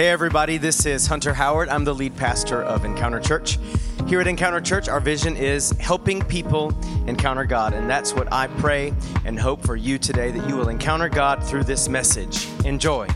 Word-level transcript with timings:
Hey, 0.00 0.08
everybody, 0.08 0.56
this 0.56 0.86
is 0.86 1.06
Hunter 1.06 1.34
Howard. 1.34 1.68
I'm 1.68 1.84
the 1.84 1.94
lead 1.94 2.16
pastor 2.16 2.62
of 2.62 2.86
Encounter 2.86 3.20
Church. 3.20 3.58
Here 4.06 4.18
at 4.18 4.26
Encounter 4.26 4.62
Church, 4.62 4.88
our 4.88 4.98
vision 4.98 5.36
is 5.36 5.72
helping 5.72 6.22
people 6.22 6.72
encounter 7.06 7.44
God. 7.44 7.74
And 7.74 7.90
that's 7.90 8.14
what 8.14 8.32
I 8.32 8.46
pray 8.46 8.94
and 9.26 9.38
hope 9.38 9.62
for 9.62 9.76
you 9.76 9.98
today 9.98 10.30
that 10.30 10.48
you 10.48 10.56
will 10.56 10.70
encounter 10.70 11.10
God 11.10 11.44
through 11.44 11.64
this 11.64 11.86
message. 11.90 12.48
Enjoy. 12.64 13.08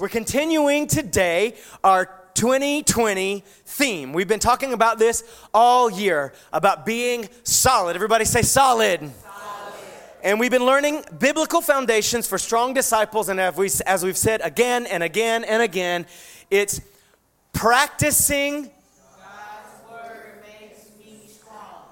We're 0.00 0.08
continuing 0.08 0.88
today 0.88 1.54
our 1.84 2.06
2020 2.34 3.44
theme. 3.66 4.12
We've 4.12 4.26
been 4.26 4.40
talking 4.40 4.72
about 4.72 4.98
this 4.98 5.22
all 5.54 5.88
year 5.88 6.32
about 6.52 6.84
being 6.84 7.28
solid. 7.44 7.94
Everybody 7.94 8.24
say 8.24 8.42
solid. 8.42 9.12
And 10.22 10.40
we've 10.40 10.50
been 10.50 10.66
learning 10.66 11.04
biblical 11.18 11.60
foundations 11.60 12.26
for 12.26 12.38
strong 12.38 12.74
disciples. 12.74 13.28
And 13.28 13.38
as 13.40 14.04
we've 14.04 14.16
said 14.16 14.40
again 14.42 14.86
and 14.86 15.02
again 15.02 15.44
and 15.44 15.62
again, 15.62 16.06
it's 16.50 16.80
practicing. 17.52 18.70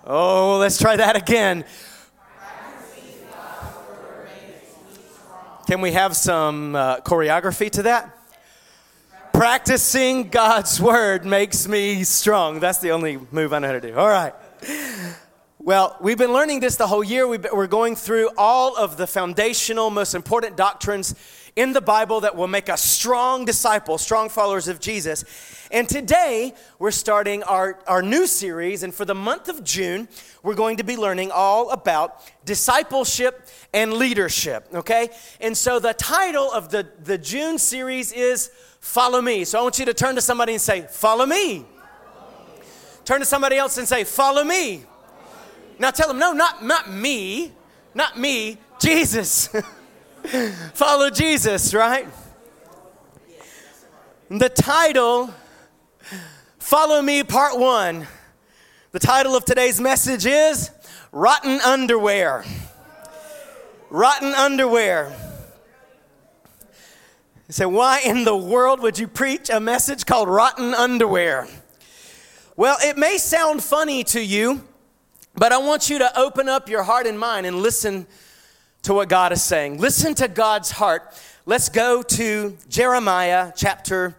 Oh, 0.04 0.59
let's 0.59 0.78
try 0.78 0.96
that 0.96 1.16
again. 1.16 1.65
Can 5.66 5.80
we 5.80 5.93
have 5.93 6.15
some 6.16 6.77
uh, 6.77 7.01
choreography 7.01 7.68
to 7.70 7.82
that? 7.82 8.16
Practicing 9.32 10.29
God's 10.29 10.80
word 10.80 11.27
makes 11.27 11.66
me 11.66 12.04
strong. 12.04 12.60
That's 12.60 12.79
the 12.79 12.93
only 12.93 13.18
move 13.32 13.52
I 13.52 13.59
know 13.59 13.66
how 13.66 13.73
to 13.73 13.80
do. 13.80 13.96
All 13.96 14.09
right. 14.09 14.32
Well, 15.66 15.97
we've 16.01 16.16
been 16.16 16.33
learning 16.33 16.61
this 16.61 16.77
the 16.77 16.87
whole 16.87 17.02
year. 17.02 17.27
we 17.27 17.38
are 17.38 17.66
going 17.66 17.97
through 17.97 18.30
all 18.38 18.77
of 18.77 18.97
the 18.97 19.05
foundational, 19.09 19.91
most 19.91 20.15
important 20.15 20.57
doctrines 20.57 21.12
in 21.57 21.73
the 21.73 21.80
Bible 21.80 22.20
that 22.20 22.37
will 22.37 22.47
make 22.47 22.69
us 22.69 22.84
strong 22.84 23.45
disciples, 23.45 24.01
strong 24.01 24.29
followers 24.29 24.68
of 24.68 24.79
Jesus. 24.79 25.24
And 25.73 25.88
today, 25.88 26.55
we're 26.79 26.93
starting 26.93 27.43
our, 27.43 27.80
our 27.88 28.01
new 28.01 28.29
series. 28.29 28.85
And 28.85 28.95
for 28.95 29.05
the 29.05 29.16
month 29.16 29.49
of 29.49 29.65
June, 29.65 30.07
we're 30.45 30.55
going 30.55 30.77
to 30.77 30.85
be 30.85 30.96
learning 30.96 31.32
all 31.32 31.73
about 31.73 32.23
discipleship 32.45 33.49
and 33.74 33.95
leadership, 33.95 34.68
okay? 34.73 35.09
And 35.40 35.57
so 35.57 35.80
the 35.80 35.95
title 35.95 36.49
of 36.52 36.68
the, 36.68 36.87
the 37.02 37.18
June 37.18 37.59
series 37.59 38.12
is 38.12 38.52
Follow 38.79 39.21
Me. 39.21 39.43
So 39.43 39.59
I 39.59 39.62
want 39.62 39.80
you 39.80 39.87
to 39.87 39.95
turn 39.95 40.15
to 40.15 40.21
somebody 40.21 40.52
and 40.52 40.62
say, 40.62 40.83
Follow 40.83 41.27
me. 41.27 41.65
Follow 41.65 42.46
me. 42.55 42.66
Turn 43.05 43.18
to 43.18 43.27
somebody 43.27 43.57
else 43.57 43.79
and 43.79 43.88
say, 43.88 44.05
Follow 44.05 44.45
me. 44.45 44.85
Now 45.79 45.91
tell 45.91 46.09
them, 46.09 46.19
no, 46.19 46.32
not, 46.32 46.65
not 46.65 46.91
me, 46.91 47.52
not 47.95 48.19
me, 48.19 48.59
Jesus. 48.79 49.49
Follow 50.74 51.10
Jesus, 51.10 51.74
right? 51.74 52.07
The 54.29 54.49
title, 54.49 55.33
Follow 56.59 57.02
Me 57.02 57.23
Part 57.23 57.59
One. 57.59 58.07
The 58.93 58.99
title 58.99 59.37
of 59.37 59.45
today's 59.45 59.80
message 59.80 60.27
is 60.27 60.71
Rotten 61.13 61.60
Underwear. 61.60 62.45
Rotten 63.90 64.34
Underwear. 64.34 65.15
You 67.49 67.53
say, 67.53 67.66
why 67.66 68.00
in 68.00 68.25
the 68.25 68.37
world 68.37 68.81
would 68.81 68.99
you 68.99 69.06
preach 69.06 69.50
a 69.50 69.61
message 69.61 70.06
called 70.06 70.28
Rotten 70.28 70.75
Underwear? 70.75 71.47
Well, 72.56 72.77
it 72.83 72.97
may 72.97 73.19
sound 73.19 73.62
funny 73.62 74.03
to 74.05 74.21
you 74.21 74.66
but 75.37 75.53
I 75.53 75.59
want 75.59 75.91
you 75.91 75.98
to 75.98 76.19
open 76.19 76.48
up 76.48 76.69
your 76.69 76.82
heart 76.82 77.06
and 77.06 77.19
mind 77.19 77.47
and 77.47 77.60
listen 77.60 78.06
to 78.82 78.94
what 78.94 79.09
God 79.09 79.32
is 79.32 79.43
saying. 79.43 79.78
Listen 79.78 80.15
to 80.15 80.28
God's 80.28 80.70
heart. 80.70 81.15
Let's 81.44 81.69
go 81.69 82.03
to 82.03 82.56
Jeremiah 82.69 83.53
chapter 83.54 84.16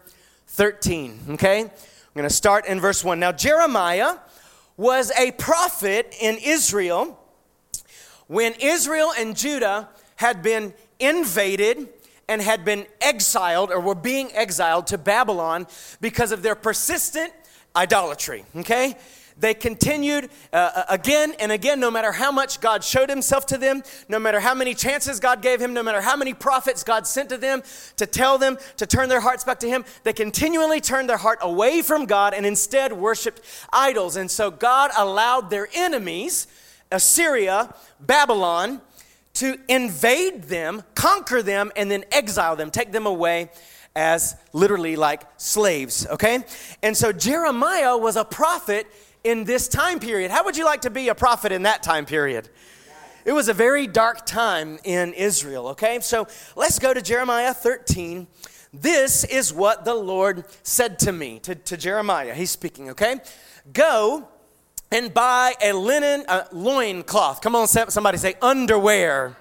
13, 0.48 1.20
okay? 1.32 1.62
I'm 1.62 1.70
going 2.16 2.28
to 2.28 2.34
start 2.34 2.66
in 2.68 2.80
verse 2.80 3.04
1. 3.04 3.20
Now, 3.20 3.32
Jeremiah 3.32 4.18
was 4.76 5.12
a 5.18 5.32
prophet 5.32 6.16
in 6.22 6.38
Israel 6.44 7.20
when 8.28 8.54
Israel 8.60 9.12
and 9.18 9.36
Judah 9.36 9.90
had 10.18 10.44
been 10.44 10.74
invaded 11.00 11.90
and 12.30 12.42
had 12.42 12.66
been 12.66 12.86
exiled 13.02 13.72
or 13.72 13.80
were 13.80 13.96
being 13.96 14.32
exiled 14.34 14.88
to 14.88 14.98
Babylon 14.98 15.66
because 16.02 16.32
of 16.32 16.44
their 16.44 16.56
persistent 16.56 17.32
idolatry, 17.76 18.46
okay? 18.56 18.96
They 19.40 19.54
continued 19.54 20.30
uh, 20.52 20.84
again 20.90 21.34
and 21.40 21.52
again, 21.52 21.80
no 21.80 21.92
matter 21.92 22.12
how 22.12 22.32
much 22.32 22.60
God 22.60 22.84
showed 22.84 23.10
himself 23.10 23.46
to 23.48 23.58
them, 23.58 23.84
no 24.10 24.18
matter 24.18 24.40
how 24.40 24.56
many 24.56 24.74
chances 24.74 25.20
God 25.20 25.42
gave 25.42 25.62
him, 25.62 25.74
no 25.74 25.84
matter 25.84 26.02
how 26.02 26.16
many 26.16 26.34
prophets 26.34 26.84
God 26.84 27.06
sent 27.06 27.30
to 27.30 27.38
them 27.38 27.62
to 27.98 28.08
tell 28.08 28.38
them 28.38 28.58
to 28.78 28.88
turn 28.88 29.10
their 29.10 29.22
hearts 29.22 29.44
back 29.44 29.60
to 29.60 29.68
him, 29.68 29.86
they 30.04 30.14
continually 30.14 30.82
turned 30.82 31.08
their 31.08 31.18
heart 31.18 31.38
away 31.42 31.82
from 31.84 32.06
God 32.06 32.34
and 32.34 32.46
instead 32.46 32.94
worshiped 32.94 33.42
idols. 33.72 34.16
And 34.16 34.30
so 34.30 34.50
God 34.50 34.90
allowed 34.98 35.50
their 35.52 35.68
enemies, 35.76 36.48
Assyria, 36.92 37.74
Babylon, 38.00 38.82
to 39.36 39.60
invade 39.68 40.46
them, 40.46 40.82
conquer 40.96 41.44
them, 41.44 41.72
and 41.76 41.92
then 41.92 42.06
exile 42.12 42.56
them, 42.56 42.72
take 42.72 42.92
them 42.92 43.06
away 43.06 43.52
as 43.96 44.36
literally 44.54 44.96
like 44.96 45.24
slaves, 45.38 46.08
okay? 46.08 46.44
And 46.84 46.96
so 46.96 47.12
Jeremiah 47.12 47.98
was 47.98 48.16
a 48.16 48.24
prophet 48.24 48.88
in 49.28 49.44
this 49.44 49.68
time 49.68 50.00
period. 50.00 50.32
How 50.32 50.46
would 50.46 50.56
you 50.56 50.64
like 50.64 50.82
to 50.82 50.90
be 50.90 51.10
a 51.10 51.16
prophet 51.16 51.52
in 51.52 51.64
that 51.64 51.84
time 51.84 52.06
period? 52.06 52.48
It 53.26 53.34
was 53.34 53.50
a 53.50 53.54
very 53.54 53.86
dark 53.86 54.26
time 54.26 54.80
in 54.86 55.12
Israel, 55.14 55.68
okay? 55.70 56.00
So 56.00 56.28
let's 56.56 56.80
go 56.80 56.94
to 56.94 57.02
Jeremiah 57.02 57.54
13. 57.54 58.26
This 58.72 59.26
is 59.26 59.54
what 59.54 59.84
the 59.84 59.94
Lord 59.94 60.46
said 60.64 60.98
to 61.00 61.12
me, 61.12 61.40
to, 61.40 61.56
to 61.56 61.76
Jeremiah. 61.76 62.34
He's 62.34 62.52
speaking, 62.52 62.92
okay? 62.92 63.18
Go 63.74 64.30
and 64.92 65.14
buy 65.14 65.56
a 65.62 65.74
linen 65.74 66.24
a 66.30 66.48
loin 66.54 67.04
cloth. 67.04 67.42
Come 67.42 67.54
on, 67.54 67.68
somebody 67.68 68.18
say 68.18 68.36
underwear. 68.42 69.26
underwear. 69.26 69.38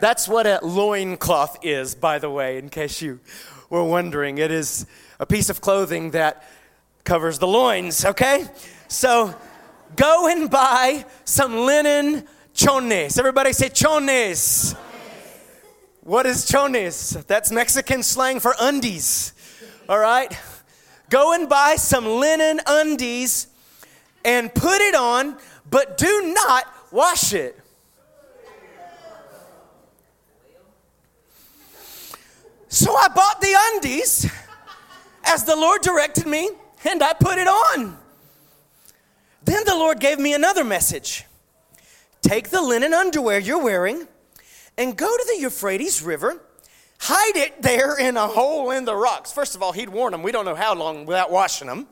That's 0.00 0.26
what 0.26 0.48
a 0.48 0.58
loin 0.64 1.18
cloth 1.18 1.58
is, 1.62 1.94
by 1.94 2.18
the 2.18 2.30
way, 2.30 2.58
in 2.58 2.68
case 2.68 3.00
you 3.00 3.20
were 3.70 3.84
wondering. 3.84 4.38
It 4.38 4.50
is 4.50 4.86
a 5.20 5.26
piece 5.26 5.50
of 5.50 5.60
clothing 5.60 6.10
that 6.10 6.44
covers 7.04 7.38
the 7.38 7.46
loins, 7.46 8.04
okay? 8.04 8.44
So 8.88 9.34
go 9.96 10.28
and 10.28 10.50
buy 10.50 11.04
some 11.24 11.56
linen 11.56 12.26
chones. 12.54 13.18
Everybody 13.18 13.52
say 13.52 13.68
chones. 13.68 14.74
What 16.00 16.24
is 16.24 16.46
chones? 16.46 17.10
That's 17.26 17.52
Mexican 17.52 18.02
slang 18.02 18.40
for 18.40 18.54
undies. 18.58 19.34
All 19.88 19.98
right? 19.98 20.34
Go 21.10 21.34
and 21.34 21.48
buy 21.48 21.76
some 21.76 22.06
linen 22.06 22.60
undies 22.66 23.48
and 24.24 24.52
put 24.54 24.80
it 24.80 24.94
on, 24.94 25.36
but 25.70 25.98
do 25.98 26.34
not 26.34 26.64
wash 26.90 27.34
it. 27.34 27.58
So 32.68 32.94
I 32.94 33.08
bought 33.08 33.40
the 33.40 33.54
undies 33.72 34.30
as 35.24 35.44
the 35.44 35.56
Lord 35.56 35.82
directed 35.82 36.26
me, 36.26 36.50
and 36.84 37.02
I 37.02 37.12
put 37.12 37.38
it 37.38 37.48
on. 37.48 37.96
Then 39.48 39.64
the 39.64 39.74
Lord 39.74 39.98
gave 39.98 40.18
me 40.18 40.34
another 40.34 40.62
message 40.62 41.24
Take 42.20 42.50
the 42.50 42.60
linen 42.60 42.92
underwear 42.92 43.38
you're 43.38 43.62
wearing 43.62 44.06
and 44.76 44.94
go 44.94 45.06
to 45.06 45.24
the 45.26 45.40
Euphrates 45.40 46.02
River, 46.02 46.42
hide 47.00 47.36
it 47.36 47.62
there 47.62 47.96
in 47.98 48.18
a 48.18 48.26
hole 48.26 48.70
in 48.72 48.84
the 48.84 48.94
rocks. 48.94 49.32
First 49.32 49.54
of 49.54 49.62
all, 49.62 49.72
he'd 49.72 49.88
warned 49.88 50.12
them, 50.12 50.22
we 50.22 50.32
don't 50.32 50.44
know 50.44 50.54
how 50.54 50.74
long 50.74 51.06
without 51.06 51.30
washing 51.30 51.66
them. 51.66 51.86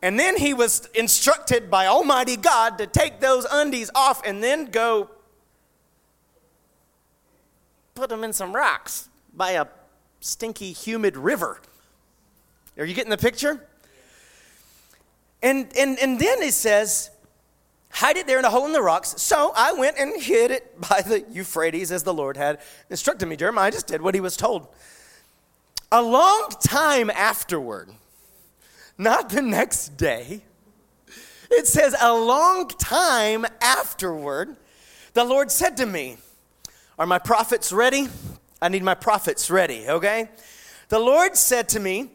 And 0.00 0.18
then 0.18 0.38
he 0.38 0.54
was 0.54 0.88
instructed 0.94 1.70
by 1.70 1.86
Almighty 1.86 2.36
God 2.36 2.78
to 2.78 2.86
take 2.86 3.20
those 3.20 3.46
undies 3.50 3.90
off 3.94 4.24
and 4.24 4.42
then 4.42 4.66
go 4.66 5.10
put 7.94 8.08
them 8.08 8.24
in 8.24 8.32
some 8.32 8.54
rocks 8.54 9.10
by 9.34 9.50
a 9.50 9.66
stinky, 10.20 10.72
humid 10.72 11.18
river. 11.18 11.60
Are 12.78 12.86
you 12.86 12.94
getting 12.94 13.10
the 13.10 13.18
picture? 13.18 13.66
And, 15.42 15.68
and, 15.76 15.98
and 15.98 16.18
then 16.18 16.42
it 16.42 16.52
says, 16.52 17.10
hide 17.90 18.16
it 18.16 18.26
there 18.26 18.38
in 18.38 18.44
a 18.44 18.50
hole 18.50 18.66
in 18.66 18.72
the 18.72 18.82
rocks. 18.82 19.14
So 19.18 19.52
I 19.56 19.72
went 19.72 19.98
and 19.98 20.20
hid 20.20 20.50
it 20.50 20.80
by 20.88 21.02
the 21.02 21.24
Euphrates 21.30 21.90
as 21.90 22.02
the 22.02 22.14
Lord 22.14 22.36
had 22.36 22.60
instructed 22.88 23.26
me. 23.26 23.36
Jeremiah 23.36 23.70
just 23.70 23.86
did 23.86 24.02
what 24.02 24.14
he 24.14 24.20
was 24.20 24.36
told. 24.36 24.68
A 25.92 26.02
long 26.02 26.48
time 26.60 27.10
afterward, 27.10 27.90
not 28.96 29.30
the 29.30 29.42
next 29.42 29.96
day, 29.96 30.42
it 31.50 31.66
says, 31.66 31.96
a 32.00 32.14
long 32.14 32.68
time 32.68 33.44
afterward, 33.60 34.56
the 35.14 35.24
Lord 35.24 35.50
said 35.50 35.76
to 35.78 35.86
me, 35.86 36.18
Are 36.96 37.06
my 37.06 37.18
prophets 37.18 37.72
ready? 37.72 38.06
I 38.62 38.68
need 38.68 38.84
my 38.84 38.94
prophets 38.94 39.50
ready, 39.50 39.88
okay? 39.88 40.28
The 40.90 41.00
Lord 41.00 41.36
said 41.36 41.68
to 41.70 41.80
me, 41.80 42.10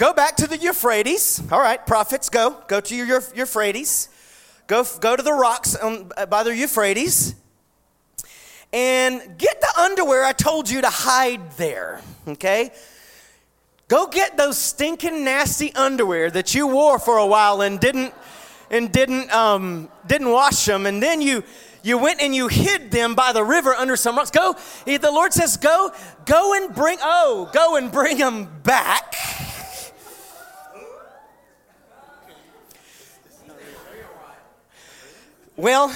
Go 0.00 0.14
back 0.14 0.36
to 0.36 0.46
the 0.46 0.56
Euphrates. 0.56 1.42
All 1.52 1.60
right, 1.60 1.86
prophets, 1.86 2.30
go. 2.30 2.56
Go 2.68 2.80
to 2.80 2.96
your 2.96 3.20
Euphrates. 3.34 4.08
Go, 4.66 4.82
go 4.98 5.14
to 5.14 5.22
the 5.22 5.34
rocks 5.34 5.76
on, 5.76 6.10
by 6.30 6.42
the 6.42 6.56
Euphrates. 6.56 7.34
And 8.72 9.36
get 9.36 9.60
the 9.60 9.78
underwear 9.78 10.24
I 10.24 10.32
told 10.32 10.70
you 10.70 10.80
to 10.80 10.88
hide 10.88 11.52
there, 11.58 12.00
okay? 12.26 12.70
Go 13.88 14.06
get 14.06 14.38
those 14.38 14.56
stinking 14.56 15.22
nasty 15.22 15.70
underwear 15.74 16.30
that 16.30 16.54
you 16.54 16.66
wore 16.66 16.98
for 16.98 17.18
a 17.18 17.26
while 17.26 17.60
and 17.60 17.78
didn't 17.78 18.14
and 18.70 18.90
didn't 18.90 19.30
um, 19.30 19.90
didn't 20.06 20.30
wash 20.30 20.64
them, 20.64 20.86
and 20.86 21.02
then 21.02 21.20
you 21.20 21.44
you 21.82 21.98
went 21.98 22.22
and 22.22 22.34
you 22.34 22.48
hid 22.48 22.90
them 22.90 23.14
by 23.14 23.34
the 23.34 23.44
river 23.44 23.74
under 23.74 23.96
some 23.96 24.16
rocks. 24.16 24.30
Go, 24.30 24.56
the 24.86 25.10
Lord 25.12 25.34
says, 25.34 25.58
go, 25.58 25.92
go 26.24 26.54
and 26.54 26.74
bring, 26.74 26.96
oh, 27.02 27.50
go 27.52 27.76
and 27.76 27.92
bring 27.92 28.16
them 28.16 28.48
back. 28.62 29.14
Well, 35.60 35.94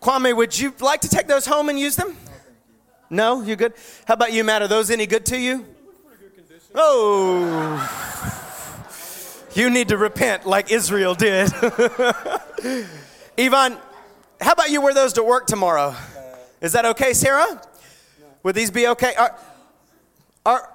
Kwame, 0.00 0.36
would 0.36 0.56
you 0.56 0.72
like 0.78 1.00
to 1.00 1.08
take 1.08 1.26
those 1.26 1.46
home 1.46 1.68
and 1.68 1.76
use 1.76 1.96
them? 1.96 2.16
No, 3.10 3.42
you 3.42 3.56
good? 3.56 3.72
How 4.04 4.14
about 4.14 4.32
you, 4.32 4.44
Matt? 4.44 4.62
Are 4.62 4.68
those 4.68 4.92
any 4.92 5.06
good 5.06 5.26
to 5.26 5.36
you? 5.36 5.66
Oh. 6.76 7.74
You 9.52 9.68
need 9.68 9.88
to 9.88 9.96
repent 9.96 10.46
like 10.46 10.70
Israel 10.70 11.16
did. 11.16 11.50
Yvonne, 13.36 13.78
how 14.40 14.52
about 14.52 14.70
you 14.70 14.80
wear 14.80 14.94
those 14.94 15.14
to 15.14 15.24
work 15.24 15.48
tomorrow? 15.48 15.96
Is 16.60 16.70
that 16.74 16.84
okay, 16.84 17.14
Sarah? 17.14 17.60
Would 18.44 18.54
these 18.54 18.70
be 18.70 18.86
okay? 18.86 19.12
Are, 19.16 19.36
are, 20.46 20.72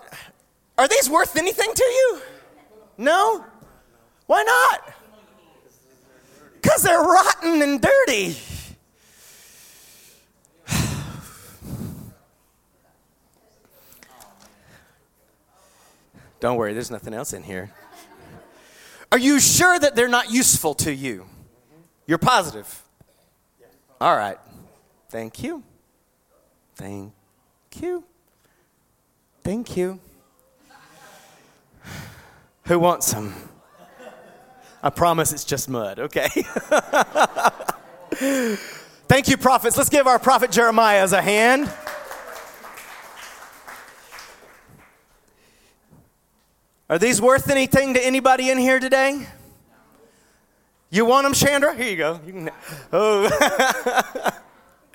are 0.77 0.87
these 0.89 1.09
worth 1.09 1.37
anything 1.37 1.73
to 1.73 1.83
you? 1.85 2.21
No? 2.97 3.45
Why 4.33 4.41
not? 4.41 4.81
Because 6.59 6.81
they're 6.81 7.03
rotten 7.03 7.61
and 7.61 7.79
dirty. 7.79 8.35
Don't 16.39 16.57
worry, 16.57 16.73
there's 16.73 16.89
nothing 16.89 17.13
else 17.13 17.33
in 17.33 17.43
here. 17.43 17.69
Are 19.11 19.19
you 19.19 19.39
sure 19.39 19.77
that 19.77 19.95
they're 19.95 20.07
not 20.07 20.31
useful 20.31 20.73
to 20.75 20.91
you? 20.91 21.27
You're 22.07 22.17
positive? 22.17 22.81
All 24.01 24.17
right. 24.17 24.39
Thank 25.09 25.43
you. 25.43 25.61
Thank 26.73 27.13
you. 27.79 28.03
Thank 29.43 29.77
you. 29.77 29.99
Who 32.63 32.79
wants 32.79 33.05
some? 33.05 33.35
I 34.83 34.89
promise 34.89 35.31
it's 35.31 35.45
just 35.45 35.69
mud, 35.69 35.97
okay? 35.97 36.27
Thank 39.07 39.29
you, 39.29 39.37
prophets. 39.37 39.77
Let's 39.77 39.87
give 39.89 40.07
our 40.07 40.19
prophet 40.19 40.51
Jeremiah 40.51 41.07
a 41.09 41.21
hand. 41.21 41.71
Are 46.89 46.99
these 46.99 47.21
worth 47.21 47.49
anything 47.49 47.93
to 47.93 48.05
anybody 48.05 48.49
in 48.49 48.57
here 48.57 48.81
today? 48.81 49.25
You 50.89 51.05
want 51.05 51.23
them, 51.23 51.33
Chandra? 51.33 51.73
Here 51.73 51.89
you 51.89 51.97
go. 51.97 52.19
You 52.25 52.33
can, 52.33 52.49
oh. 52.93 53.29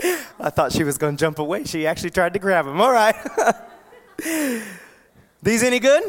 I 0.38 0.50
thought 0.50 0.70
she 0.70 0.84
was 0.84 0.99
going 0.99 1.17
to 1.17 1.20
jump 1.20 1.38
away. 1.38 1.64
She 1.64 1.87
actually 1.87 2.11
tried 2.11 2.34
to 2.34 2.38
grab 2.38 2.67
them. 2.67 2.79
All 2.79 2.93
right. 2.93 3.17
These 5.43 5.62
any 5.62 5.81
good? 5.81 6.05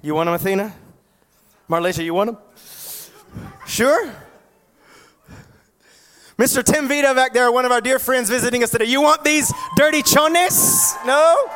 You 0.00 0.14
want 0.14 0.28
them, 0.28 0.34
Athena? 0.34 0.74
Marlisha, 1.68 2.02
you 2.02 2.14
want 2.14 2.32
them? 2.32 2.38
Sure? 3.66 4.12
Mr. 6.38 6.62
Tim 6.62 6.86
Vita 6.86 7.14
back 7.14 7.32
there, 7.32 7.50
one 7.50 7.64
of 7.64 7.72
our 7.72 7.80
dear 7.80 7.98
friends 7.98 8.30
visiting 8.30 8.62
us 8.62 8.70
today. 8.70 8.84
You 8.84 9.02
want 9.02 9.24
these 9.24 9.52
dirty 9.76 10.02
chones? 10.02 10.94
No? 11.04 11.50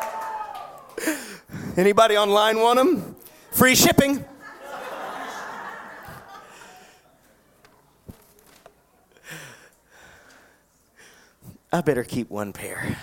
Anybody 1.76 2.16
online 2.16 2.58
want 2.58 2.78
them? 2.78 3.16
Free 3.52 3.74
shipping. 3.74 4.24
I 11.72 11.80
better 11.80 12.04
keep 12.04 12.28
one 12.28 12.52
pair. 12.52 12.98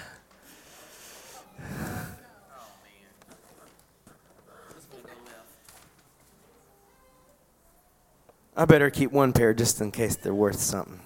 I 8.59 8.65
better 8.65 8.89
keep 8.89 9.13
one 9.13 9.31
pair 9.31 9.53
just 9.53 9.79
in 9.79 9.89
case 9.89 10.17
they're 10.17 10.33
worth 10.33 10.59
something. 10.59 10.99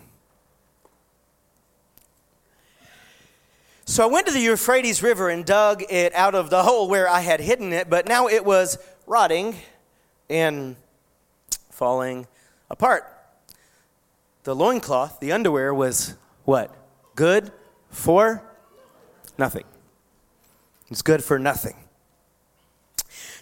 So 3.85 4.01
I 4.01 4.07
went 4.07 4.25
to 4.25 4.33
the 4.33 4.39
Euphrates 4.39 5.03
River 5.03 5.29
and 5.29 5.45
dug 5.45 5.83
it 5.87 6.15
out 6.15 6.33
of 6.33 6.49
the 6.49 6.63
hole 6.63 6.89
where 6.89 7.07
I 7.07 7.19
had 7.19 7.39
hidden 7.39 7.71
it, 7.71 7.91
but 7.91 8.07
now 8.07 8.27
it 8.27 8.43
was 8.43 8.79
rotting 9.05 9.55
and 10.31 10.77
falling 11.69 12.25
apart. 12.71 13.03
The 14.45 14.55
loincloth, 14.55 15.19
the 15.19 15.31
underwear, 15.31 15.75
was 15.75 16.15
what? 16.45 16.75
Good 17.13 17.51
for 17.91 18.41
nothing. 19.37 19.65
It's 20.89 21.03
good 21.03 21.23
for 21.23 21.37
nothing. 21.37 21.75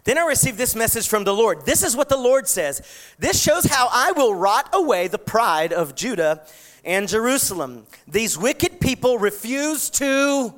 Then 0.04 0.18
I 0.18 0.26
received 0.26 0.58
this 0.58 0.76
message 0.76 1.08
from 1.08 1.24
the 1.24 1.34
Lord. 1.34 1.66
This 1.66 1.84
is 1.84 1.96
what 1.96 2.10
the 2.10 2.18
Lord 2.18 2.48
says 2.48 2.82
This 3.20 3.42
shows 3.42 3.66
how 3.66 3.88
I 3.92 4.12
will 4.14 4.34
rot 4.34 4.70
away 4.74 5.08
the 5.08 5.20
pride 5.20 5.74
of 5.74 5.96
Judah 5.96 6.46
and 6.84 7.08
Jerusalem. 7.08 7.86
These 8.08 8.38
wicked 8.38 8.80
people 8.80 9.18
refuse 9.18 9.90
to. 9.92 10.54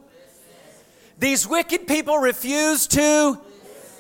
These 1.20 1.48
wicked 1.48 1.88
people 1.88 2.18
refuse 2.18 2.88
to 2.88 3.40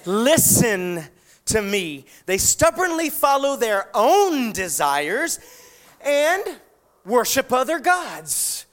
listen 0.05 1.03
to 1.45 1.61
me. 1.61 2.05
They 2.25 2.37
stubbornly 2.37 3.09
follow 3.09 3.55
their 3.55 3.89
own 3.93 4.51
desires 4.51 5.39
and 6.01 6.43
worship 7.05 7.51
other 7.51 7.79
gods. 7.79 8.65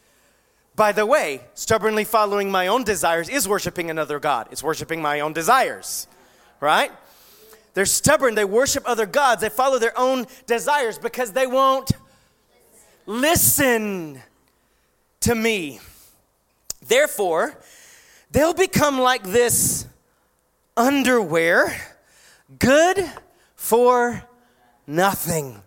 By 0.77 0.93
the 0.93 1.05
way, 1.05 1.43
stubbornly 1.55 2.05
following 2.05 2.51
my 2.51 2.69
own 2.69 2.85
desires 2.85 3.29
is 3.29 3.47
worshiping 3.47 3.91
another 3.91 4.19
God. 4.19 4.49
It's 4.51 4.63
worshiping 4.63 5.03
my 5.03 5.21
own 5.21 5.33
desires, 5.33 6.07
right? 6.61 6.93
They're 7.75 7.87
stubborn. 7.87 8.35
They 8.35 8.45
worship 8.45 8.85
other 8.87 9.07
gods. 9.07 9.41
They 9.43 9.49
follow 9.49 9.79
their 9.79 9.99
own 9.99 10.27
desires 10.47 10.99
because 10.99 11.33
they 11.33 11.47
won't 11.47 11.91
listen 13.07 14.21
to 15.21 15.35
me. 15.35 15.81
Therefore, 16.87 17.59
they'll 18.31 18.55
become 18.55 18.99
like 18.99 19.23
this 19.23 19.87
underwear, 20.77 21.77
good 22.59 23.09
for 23.55 24.25
nothing. 24.87 25.63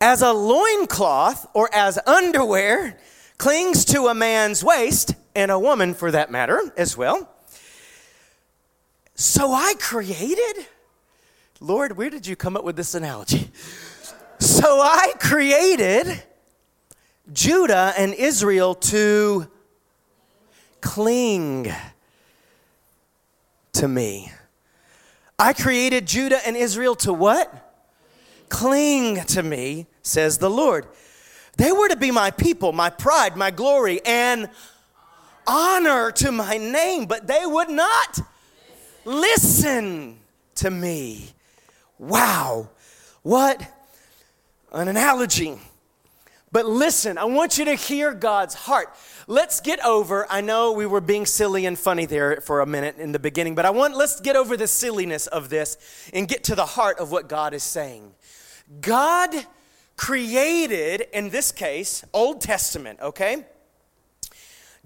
As 0.00 0.22
a 0.22 0.32
loincloth 0.32 1.46
or 1.54 1.70
as 1.72 1.98
underwear 2.06 2.98
clings 3.38 3.84
to 3.86 4.06
a 4.06 4.14
man's 4.14 4.64
waist, 4.64 5.14
and 5.36 5.50
a 5.50 5.58
woman 5.58 5.92
for 5.92 6.10
that 6.10 6.30
matter 6.30 6.60
as 6.78 6.96
well. 6.96 7.28
So 9.16 9.50
I 9.54 9.72
created, 9.78 10.66
Lord, 11.58 11.96
where 11.96 12.10
did 12.10 12.26
you 12.26 12.36
come 12.36 12.54
up 12.54 12.64
with 12.64 12.76
this 12.76 12.94
analogy? 12.94 13.50
So 14.38 14.82
I 14.82 15.14
created 15.18 16.22
Judah 17.32 17.94
and 17.96 18.12
Israel 18.12 18.74
to 18.74 19.48
cling 20.82 21.72
to 23.72 23.88
me. 23.88 24.30
I 25.38 25.54
created 25.54 26.06
Judah 26.06 26.46
and 26.46 26.54
Israel 26.54 26.94
to 26.96 27.14
what? 27.14 27.74
Cling 28.50 29.24
to 29.24 29.42
me, 29.42 29.86
says 30.02 30.36
the 30.36 30.50
Lord. 30.50 30.86
They 31.56 31.72
were 31.72 31.88
to 31.88 31.96
be 31.96 32.10
my 32.10 32.30
people, 32.30 32.72
my 32.74 32.90
pride, 32.90 33.34
my 33.34 33.50
glory, 33.50 34.02
and 34.04 34.50
honor 35.46 36.10
to 36.12 36.30
my 36.30 36.58
name, 36.58 37.06
but 37.06 37.26
they 37.26 37.46
would 37.46 37.70
not 37.70 38.20
listen 39.06 40.18
to 40.56 40.70
me. 40.70 41.30
Wow, 41.98 42.68
what 43.22 43.62
an 44.72 44.88
analogy. 44.88 45.58
But 46.52 46.66
listen, 46.66 47.18
I 47.18 47.24
want 47.24 47.58
you 47.58 47.64
to 47.66 47.74
hear 47.74 48.14
God's 48.14 48.54
heart. 48.54 48.94
Let's 49.26 49.60
get 49.60 49.84
over, 49.84 50.26
I 50.30 50.40
know 50.40 50.72
we 50.72 50.86
were 50.86 51.00
being 51.00 51.26
silly 51.26 51.66
and 51.66 51.78
funny 51.78 52.06
there 52.06 52.40
for 52.40 52.60
a 52.60 52.66
minute 52.66 52.96
in 52.98 53.12
the 53.12 53.18
beginning, 53.18 53.54
but 53.54 53.66
I 53.66 53.70
want 53.70 53.96
let's 53.96 54.20
get 54.20 54.36
over 54.36 54.56
the 54.56 54.68
silliness 54.68 55.26
of 55.26 55.48
this 55.48 55.76
and 56.14 56.28
get 56.28 56.44
to 56.44 56.54
the 56.54 56.64
heart 56.64 56.98
of 56.98 57.10
what 57.10 57.28
God 57.28 57.52
is 57.52 57.62
saying. 57.62 58.14
God 58.80 59.34
created, 59.96 61.06
in 61.12 61.30
this 61.30 61.52
case, 61.52 62.04
Old 62.12 62.40
Testament, 62.40 63.00
okay? 63.00 63.44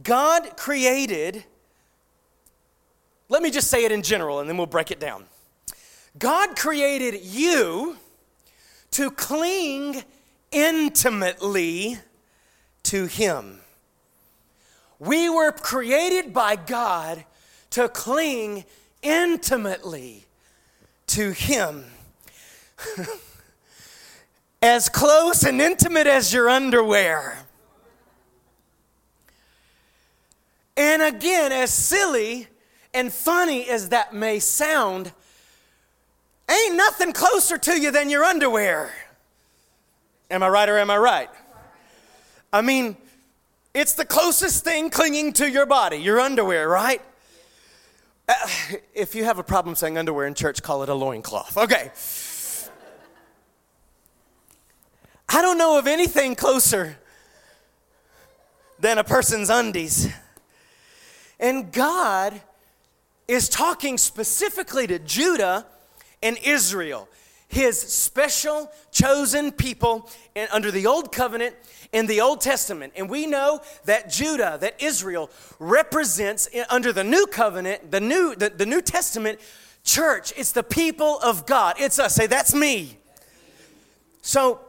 God 0.03 0.57
created, 0.57 1.45
let 3.31 3.43
me 3.43 3.51
just 3.51 3.69
say 3.69 3.85
it 3.85 3.93
in 3.93 4.03
general 4.03 4.41
and 4.41 4.49
then 4.49 4.59
we'll 4.59 4.67
break 4.67 4.91
it 4.91 5.01
down. 5.01 5.25
God 6.19 6.57
created 6.57 7.21
you 7.23 7.97
to 8.91 9.11
cling 9.13 10.03
intimately 10.51 11.97
to 12.83 13.07
Him. 13.07 13.61
We 14.99 15.31
were 15.31 15.53
created 15.53 16.35
by 16.35 16.57
God 16.57 17.25
to 17.71 17.89
cling 17.89 18.65
intimately 19.01 20.27
to 21.07 21.31
Him. 21.31 21.85
as 24.63 24.89
close 24.89 25.45
and 25.45 25.61
intimate 25.61 26.09
as 26.09 26.33
your 26.33 26.49
underwear. 26.49 27.39
And 30.77 31.03
again, 31.03 31.53
as 31.53 31.73
silly 31.73 32.49
and 32.93 33.13
funny 33.13 33.69
as 33.69 33.91
that 33.91 34.13
may 34.13 34.39
sound, 34.39 35.13
ain't 36.51 36.77
nothing 36.77 37.13
closer 37.13 37.57
to 37.59 37.81
you 37.81 37.91
than 37.91 38.11
your 38.11 38.25
underwear. 38.25 38.93
Am 40.31 40.43
I 40.43 40.49
right 40.49 40.69
or 40.69 40.79
am 40.79 40.91
I 40.91 40.97
right? 40.97 41.31
I 42.53 42.63
mean, 42.63 42.97
it's 43.75 43.95
the 43.95 44.05
closest 44.05 44.65
thing 44.65 44.91
clinging 44.91 45.33
to 45.35 45.49
your 45.49 45.67
body, 45.67 45.99
your 45.99 46.21
underwear, 46.21 46.69
right? 46.69 47.01
Uh, 48.29 48.35
if 48.95 49.15
you 49.15 49.25
have 49.25 49.39
a 49.39 49.43
problem 49.43 49.75
saying 49.75 49.97
underwear 49.97 50.27
in 50.27 50.35
church, 50.35 50.63
call 50.63 50.83
it 50.83 50.89
a 50.89 50.95
loincloth. 50.95 51.57
Okay. 51.57 51.91
I 55.29 55.43
don't 55.43 55.59
know 55.59 55.79
of 55.79 55.87
anything 55.87 56.35
closer 56.35 56.97
than 58.81 58.99
a 58.99 59.05
person's 59.05 59.51
undies. 59.51 60.13
And 61.39 61.73
God 61.73 62.41
is 63.31 63.49
talking 63.49 63.97
specifically 63.97 64.89
to 64.89 64.99
Judah 64.99 65.65
and 66.21 66.37
Israel, 66.43 67.09
his 67.47 67.81
special 67.81 68.71
chosen 68.91 69.53
people 69.53 70.11
in, 70.35 70.49
under 70.53 70.73
the 70.73 70.87
Old 70.87 71.13
Covenant 71.13 71.55
in 71.93 72.07
the 72.07 72.21
Old 72.21 72.41
Testament. 72.41 72.93
And 72.97 73.09
we 73.09 73.27
know 73.27 73.61
that 73.85 74.11
Judah, 74.11 74.59
that 74.61 74.83
Israel, 74.83 75.31
represents 75.61 76.49
under 76.69 76.93
the 76.93 77.05
New 77.05 77.27
Covenant, 77.27 77.93
the 77.93 78.01
New, 78.01 78.35
the, 78.35 78.51
the 78.51 78.67
New 78.67 78.83
Testament 78.83 79.39
church. 79.85 80.33
It's 80.37 80.51
the 80.51 80.65
people 80.65 81.21
of 81.21 81.47
God. 81.47 81.77
It's 81.79 82.01
us. 82.01 82.17
Say, 82.17 82.27
that's 82.27 82.53
me. 82.53 82.99
So 84.23 84.61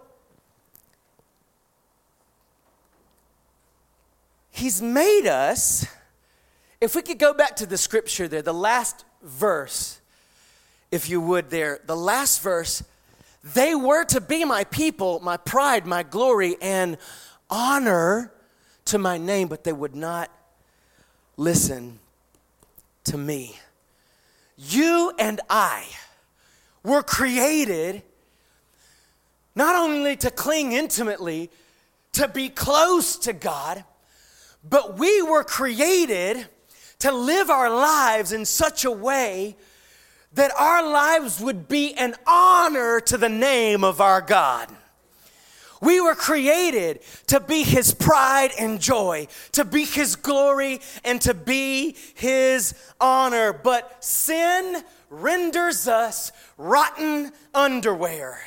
He's 4.51 4.83
made 4.83 5.27
us. 5.27 5.87
If 6.81 6.95
we 6.95 7.03
could 7.03 7.19
go 7.19 7.31
back 7.31 7.57
to 7.57 7.67
the 7.67 7.77
scripture 7.77 8.27
there, 8.27 8.41
the 8.41 8.55
last 8.55 9.05
verse, 9.21 10.01
if 10.89 11.11
you 11.11 11.21
would, 11.21 11.51
there, 11.51 11.79
the 11.85 11.95
last 11.95 12.41
verse, 12.41 12.83
they 13.43 13.75
were 13.75 14.03
to 14.05 14.19
be 14.19 14.45
my 14.45 14.63
people, 14.63 15.19
my 15.19 15.37
pride, 15.37 15.85
my 15.85 16.01
glory, 16.01 16.55
and 16.59 16.97
honor 17.51 18.33
to 18.85 18.97
my 18.97 19.19
name, 19.19 19.47
but 19.47 19.63
they 19.63 19.71
would 19.71 19.95
not 19.95 20.31
listen 21.37 21.99
to 23.03 23.15
me. 23.15 23.59
You 24.57 25.13
and 25.19 25.39
I 25.51 25.85
were 26.83 27.03
created 27.03 28.01
not 29.53 29.75
only 29.75 30.15
to 30.15 30.31
cling 30.31 30.71
intimately, 30.71 31.51
to 32.13 32.27
be 32.27 32.49
close 32.49 33.17
to 33.17 33.33
God, 33.33 33.83
but 34.67 34.97
we 34.97 35.21
were 35.21 35.43
created 35.43 36.47
to 37.01 37.11
live 37.11 37.49
our 37.49 37.69
lives 37.69 38.31
in 38.31 38.45
such 38.45 38.85
a 38.85 38.91
way 38.91 39.55
that 40.33 40.51
our 40.57 40.87
lives 40.87 41.41
would 41.41 41.67
be 41.67 41.93
an 41.95 42.15
honor 42.25 42.99
to 43.01 43.17
the 43.17 43.29
name 43.29 43.83
of 43.83 43.99
our 43.99 44.21
God. 44.21 44.69
We 45.81 45.99
were 45.99 46.13
created 46.13 47.01
to 47.27 47.39
be 47.39 47.63
His 47.63 47.93
pride 47.93 48.51
and 48.57 48.79
joy, 48.79 49.27
to 49.53 49.65
be 49.65 49.83
His 49.83 50.15
glory, 50.15 50.79
and 51.03 51.19
to 51.21 51.33
be 51.33 51.95
His 52.13 52.75
honor. 52.99 53.51
But 53.51 54.03
sin 54.03 54.83
renders 55.09 55.87
us 55.87 56.31
rotten 56.55 57.31
underwear. 57.53 58.39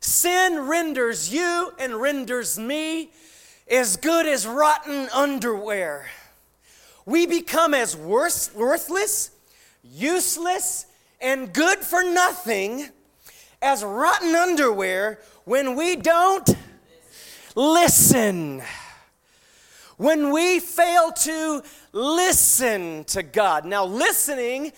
Sin 0.00 0.58
renders 0.60 1.32
you 1.32 1.72
and 1.78 1.94
renders 1.94 2.58
me 2.58 3.10
as 3.70 3.98
good 3.98 4.26
as 4.26 4.46
rotten 4.46 5.10
underwear. 5.14 6.06
We 7.06 7.26
become 7.26 7.74
as 7.74 7.96
worth, 7.96 8.54
worthless, 8.54 9.30
useless, 9.82 10.86
and 11.20 11.52
good 11.52 11.78
for 11.78 12.02
nothing 12.02 12.88
as 13.62 13.84
rotten 13.84 14.34
underwear 14.34 15.20
when 15.44 15.76
we 15.76 15.96
don't 15.96 16.56
listen. 17.54 18.62
When 19.96 20.32
we 20.32 20.60
fail 20.60 21.12
to 21.12 21.62
listen 21.92 23.04
to 23.04 23.22
God. 23.22 23.64
Now, 23.64 23.84
listening 23.84 24.72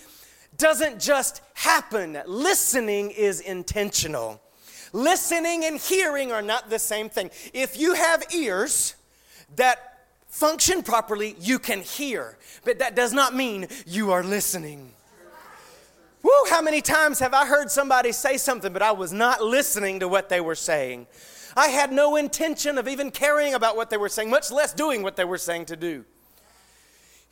doesn't 0.57 0.99
just 0.99 1.41
happen, 1.53 2.21
listening 2.25 3.11
is 3.11 3.39
intentional. 3.39 4.41
Listening 4.91 5.65
and 5.65 5.79
hearing 5.79 6.31
are 6.31 6.41
not 6.41 6.69
the 6.69 6.77
same 6.77 7.09
thing. 7.09 7.31
If 7.53 7.79
you 7.79 7.95
have 7.95 8.23
ears 8.33 8.95
that 9.55 9.92
function 10.33 10.81
properly, 10.81 11.35
you 11.39 11.59
can 11.59 11.79
hear, 11.79 12.37
but 12.65 12.79
that 12.79 12.95
does 12.95 13.13
not 13.13 13.35
mean 13.35 13.67
you 13.85 14.11
are 14.11 14.23
listening. 14.23 14.91
Woo, 16.23 16.31
how 16.49 16.59
many 16.61 16.81
times 16.81 17.19
have 17.19 17.35
I 17.35 17.45
heard 17.45 17.69
somebody 17.69 18.11
say 18.11 18.37
something, 18.37 18.73
but 18.73 18.81
I 18.81 18.93
was 18.93 19.13
not 19.13 19.43
listening 19.43 19.99
to 19.99 20.07
what 20.07 20.29
they 20.29 20.41
were 20.41 20.55
saying? 20.55 21.05
I 21.55 21.67
had 21.67 21.91
no 21.91 22.15
intention 22.15 22.79
of 22.79 22.87
even 22.87 23.11
caring 23.11 23.53
about 23.53 23.75
what 23.75 23.91
they 23.91 23.97
were 23.97 24.09
saying, 24.09 24.31
much 24.31 24.51
less 24.51 24.73
doing 24.73 25.03
what 25.03 25.17
they 25.17 25.25
were 25.25 25.37
saying 25.37 25.65
to 25.65 25.75
do. 25.75 26.03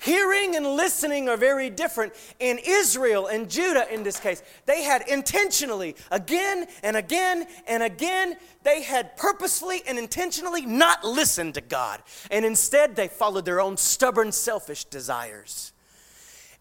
Hearing 0.02 0.56
and 0.56 0.66
listening 0.66 1.30
are 1.30 1.38
very 1.38 1.70
different. 1.70 2.14
In 2.40 2.60
Israel 2.66 3.28
and 3.28 3.48
Judah, 3.48 3.86
in 3.94 4.02
this 4.02 4.20
case, 4.20 4.42
they 4.66 4.82
had 4.82 5.08
intentionally, 5.08 5.96
again 6.10 6.66
and 6.82 6.98
again 6.98 7.46
and 7.68 7.84
again, 7.84 8.36
they 8.64 8.82
had 8.82 9.16
purposefully 9.16 9.84
and 9.88 10.00
intentionally 10.00 10.66
not 10.66 11.04
listened 11.04 11.54
to 11.54 11.62
God. 11.62 12.02
And 12.32 12.44
instead, 12.44 12.96
they 12.96 13.10
followed 13.10 13.46
their 13.46 13.62
own 13.62 13.78
stubborn, 13.78 14.32
selfish 14.32 14.86
desires. 14.86 15.72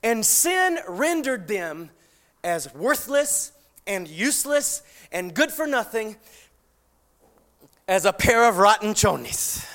And 0.02 0.24
sin 0.24 0.78
rendered 0.86 1.48
them 1.48 1.88
as 2.44 2.74
worthless 2.74 3.52
and 3.86 4.06
useless 4.06 4.82
and 5.12 5.32
good 5.32 5.50
for 5.50 5.66
nothing 5.66 6.16
as 7.88 8.04
a 8.04 8.12
pair 8.12 8.46
of 8.46 8.58
rotten 8.58 8.92
chonies. 8.92 9.66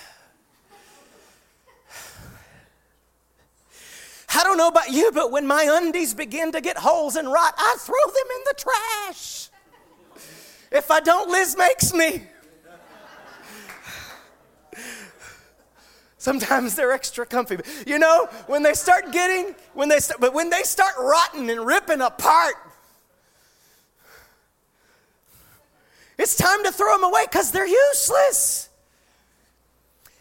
I 4.35 4.43
don't 4.43 4.57
know 4.57 4.67
about 4.67 4.91
you, 4.91 5.11
but 5.13 5.31
when 5.31 5.47
my 5.47 5.65
undies 5.69 6.13
begin 6.13 6.51
to 6.51 6.59
get 6.59 6.77
holes 6.77 7.15
and 7.15 7.31
rot, 7.31 7.53
I 7.57 7.77
throw 7.79 7.95
them 8.05 8.27
in 8.35 8.41
the 8.45 8.55
trash. 8.57 9.49
If 10.71 10.91
I 10.91 10.99
don't, 10.99 11.29
Liz 11.29 11.55
makes 11.57 11.93
me. 11.93 12.23
Sometimes 16.17 16.75
they're 16.75 16.91
extra 16.91 17.25
comfy. 17.25 17.55
But 17.57 17.67
You 17.87 17.97
know, 17.97 18.27
when 18.47 18.61
they 18.61 18.73
start 18.73 19.13
getting, 19.13 19.55
when 19.73 19.87
they 19.87 19.99
start, 19.99 20.19
but 20.19 20.33
when 20.33 20.49
they 20.49 20.63
start 20.63 20.95
rotting 20.99 21.49
and 21.49 21.65
ripping 21.65 22.01
apart, 22.01 22.55
it's 26.17 26.35
time 26.35 26.63
to 26.63 26.71
throw 26.73 26.93
them 26.95 27.03
away 27.05 27.25
because 27.29 27.51
they're 27.51 27.67
useless. 27.67 28.69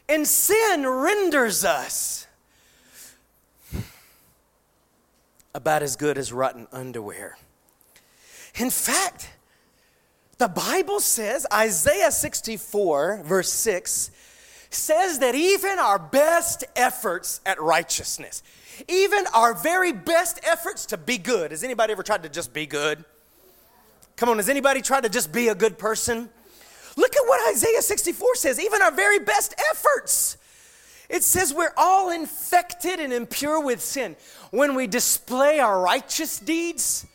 And 0.09 0.29
sin 0.29 0.87
renders 0.87 1.65
us 1.65 2.24
about 5.55 5.83
as 5.83 5.97
good 5.97 6.19
as 6.19 6.33
rotten 6.33 6.67
underwear. 6.73 7.37
In 8.57 8.71
fact, 8.71 9.31
the 10.39 10.49
Bible 10.49 11.01
says, 11.01 11.47
Isaiah 11.53 12.11
64, 12.11 13.23
verse 13.25 13.53
6, 13.53 14.11
says 14.71 15.21
that 15.21 15.35
even 15.35 15.79
our 15.79 15.99
best 15.99 16.65
efforts 16.75 17.41
at 17.47 17.61
righteousness, 17.61 18.43
even 18.89 19.25
our 19.33 19.55
very 19.55 19.93
best 19.93 20.41
efforts 20.45 20.87
to 20.87 20.97
be 20.97 21.19
good, 21.19 21.53
has 21.53 21.63
anybody 21.63 21.93
ever 21.93 22.03
tried 22.03 22.25
to 22.25 22.29
just 22.29 22.53
be 22.53 22.67
good? 22.67 23.05
Come 24.17 24.29
on, 24.29 24.37
has 24.37 24.49
anybody 24.49 24.83
tried 24.83 25.05
to 25.05 25.09
just 25.09 25.33
be 25.33 25.49
a 25.49 25.55
good 25.55 25.79
person? 25.79 26.29
Look 26.97 27.17
at 27.17 27.23
what 27.27 27.49
Isaiah 27.53 27.83
64 27.83 28.35
says, 28.37 28.61
even 28.61 28.83
our 28.83 28.93
very 28.93 29.19
best 29.21 29.55
efforts 29.71 30.37
it 31.09 31.23
says 31.23 31.53
we're 31.53 31.75
all 31.77 32.11
infected 32.11 33.01
and 33.01 33.13
impure 33.13 33.61
with 33.63 33.81
sin. 33.81 34.17
When 34.51 34.75
we 34.75 34.87
display 34.87 35.59
our 35.59 35.81
righteous 35.81 36.39
deeds, 36.39 37.07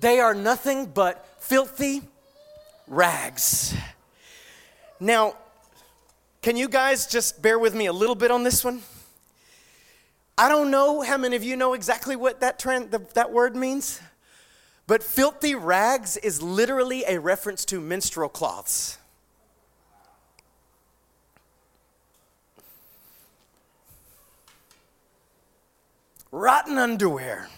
they 0.00 0.20
are 0.20 0.34
nothing 0.34 0.86
but 0.86 1.26
filthy 1.40 2.02
rags. 2.88 3.74
Now, 4.98 5.36
can 6.42 6.56
you 6.56 6.68
guys 6.68 7.06
just 7.06 7.40
bear 7.40 7.58
with 7.58 7.74
me 7.74 7.86
a 7.86 7.92
little 7.92 8.14
bit 8.14 8.30
on 8.30 8.42
this 8.42 8.64
one? 8.64 8.82
I 10.36 10.48
don't 10.48 10.70
know 10.70 11.00
how 11.02 11.16
many 11.16 11.36
of 11.36 11.44
you 11.44 11.56
know 11.56 11.74
exactly 11.74 12.16
what 12.16 12.40
that 12.40 12.58
trend, 12.58 12.90
that 12.90 13.32
word 13.32 13.54
means, 13.54 14.00
But 14.86 15.02
filthy 15.02 15.54
rags 15.54 16.16
is 16.18 16.42
literally 16.42 17.04
a 17.08 17.18
reference 17.18 17.64
to 17.66 17.80
menstrual 17.80 18.28
cloths. 18.28 18.98
Rotten 26.34 26.78
underwear. 26.78 27.48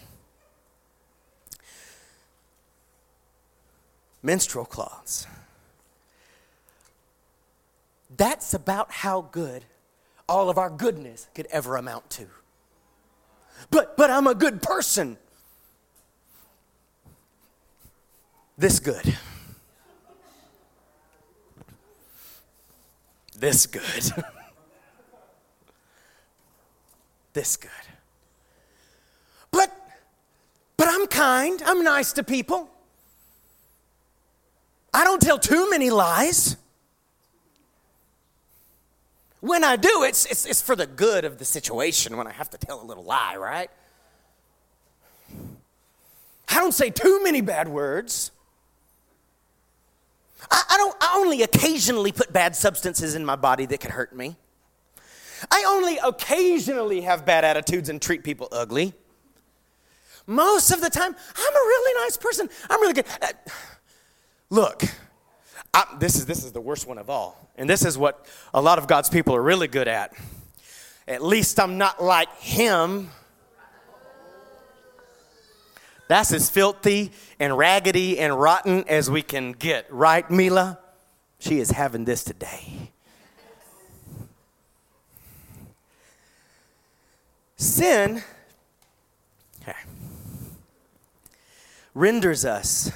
Menstrual 4.23 4.67
cloths. 4.67 5.27
That's 8.15 8.53
about 8.53 8.91
how 8.91 9.23
good 9.23 9.65
all 10.29 10.51
of 10.51 10.59
our 10.59 10.69
goodness 10.69 11.27
could 11.35 11.47
ever 11.47 11.77
amount 11.77 12.11
to. 12.11 12.27
But, 13.71 13.97
but 13.97 14.11
I'm 14.11 14.27
a 14.27 14.35
good 14.35 14.61
person. 14.61 15.17
This 18.59 18.79
good. 18.79 19.17
This 23.39 23.65
good. 23.65 23.83
this 27.33 27.57
good. 27.57 27.71
But, 30.77 30.89
I'm 30.89 31.07
kind. 31.07 31.63
I'm 31.65 31.83
nice 31.83 32.13
to 32.15 32.23
people. 32.23 32.71
I 34.93 35.05
don't 35.05 35.21
tell 35.21 35.39
too 35.39 35.69
many 35.71 35.91
lies. 35.91 36.57
When 39.41 39.63
I 39.63 39.77
do, 39.77 40.03
it's, 40.05 40.27
it's, 40.27 40.47
it's 40.47 40.63
for 40.63 40.75
the 40.75 40.87
good 40.87 41.25
of 41.25 41.39
the 41.39 41.45
situation 41.45 42.17
when 42.17 42.27
I 42.27 42.33
have 42.33 42.51
to 42.51 42.59
tell 42.59 42.83
a 42.83 42.85
little 42.85 43.05
lie, 43.05 43.37
right? 43.37 43.71
I 46.49 46.55
don't 46.55 46.73
say 46.73 46.91
too 46.91 47.23
many 47.23 47.43
bad 47.43 47.69
words. 47.69 48.31
I, 50.51 50.63
I, 50.71 50.77
don't, 50.79 50.97
I 51.01 51.15
only 51.19 51.43
occasionally 51.43 52.13
put 52.13 52.33
bad 52.33 52.57
substances 52.57 53.15
in 53.15 53.25
my 53.25 53.37
body 53.37 53.67
that 53.67 53.81
could 53.81 53.91
hurt 53.91 54.17
me. 54.17 54.37
I 55.51 55.65
only 55.69 55.99
occasionally 55.99 57.03
have 57.03 57.27
bad 57.27 57.45
attitudes 57.45 57.89
and 57.89 58.01
treat 58.01 58.25
people 58.25 58.49
ugly. 58.51 58.95
Most 60.27 60.73
of 60.73 60.81
the 60.81 60.91
time, 60.91 61.15
I'm 61.37 61.55
a 61.55 61.67
really 61.67 62.05
nice 62.05 62.17
person. 62.17 62.49
I'm 62.69 62.81
really 62.81 62.95
good. 62.95 63.07
Uh, 63.23 63.29
look, 64.51 64.83
I, 65.73 65.85
this, 65.99 66.17
is, 66.17 66.27
this 66.27 66.45
is 66.45 66.53
the 66.53 66.61
worst 66.61 66.87
one 66.87 66.99
of 66.99 67.09
all. 67.09 67.51
And 67.57 67.71
this 67.71 67.85
is 67.85 67.97
what 67.97 68.27
a 68.53 68.61
lot 68.61 68.79
of 68.79 68.87
God's 68.87 69.09
people 69.09 69.35
are 69.37 69.43
really 69.43 69.69
good 69.69 69.89
at. 69.89 70.13
At 71.07 71.23
least 71.23 71.61
I'm 71.61 71.79
not 71.79 72.03
like 72.03 72.35
him. 72.39 73.11
That's 76.09 76.33
as 76.33 76.51
filthy 76.51 77.13
and 77.39 77.57
raggedy 77.57 78.19
and 78.19 78.39
rotten 78.39 78.85
as 78.89 79.11
we 79.11 79.23
can 79.23 79.53
get, 79.53 79.87
right, 79.93 80.29
Mila? 80.31 80.79
She 81.39 81.61
is 81.61 81.71
having 81.71 82.05
this 82.05 82.25
today. 82.25 82.91
Sin 87.57 88.23
renders 91.97 92.45
us 92.45 92.93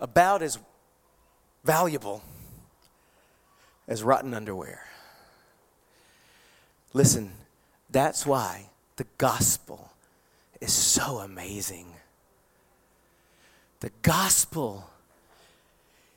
about 0.00 0.42
as 0.42 0.58
valuable 1.64 2.24
as 3.86 4.02
rotten 4.02 4.34
underwear. 4.34 4.84
Listen, 6.92 7.30
that's 7.88 8.26
why 8.26 8.68
the 8.96 9.06
gospel 9.16 9.92
is 10.60 10.72
so 10.72 11.18
amazing. 11.18 11.86
The 13.78 13.92
gospel 14.02 14.90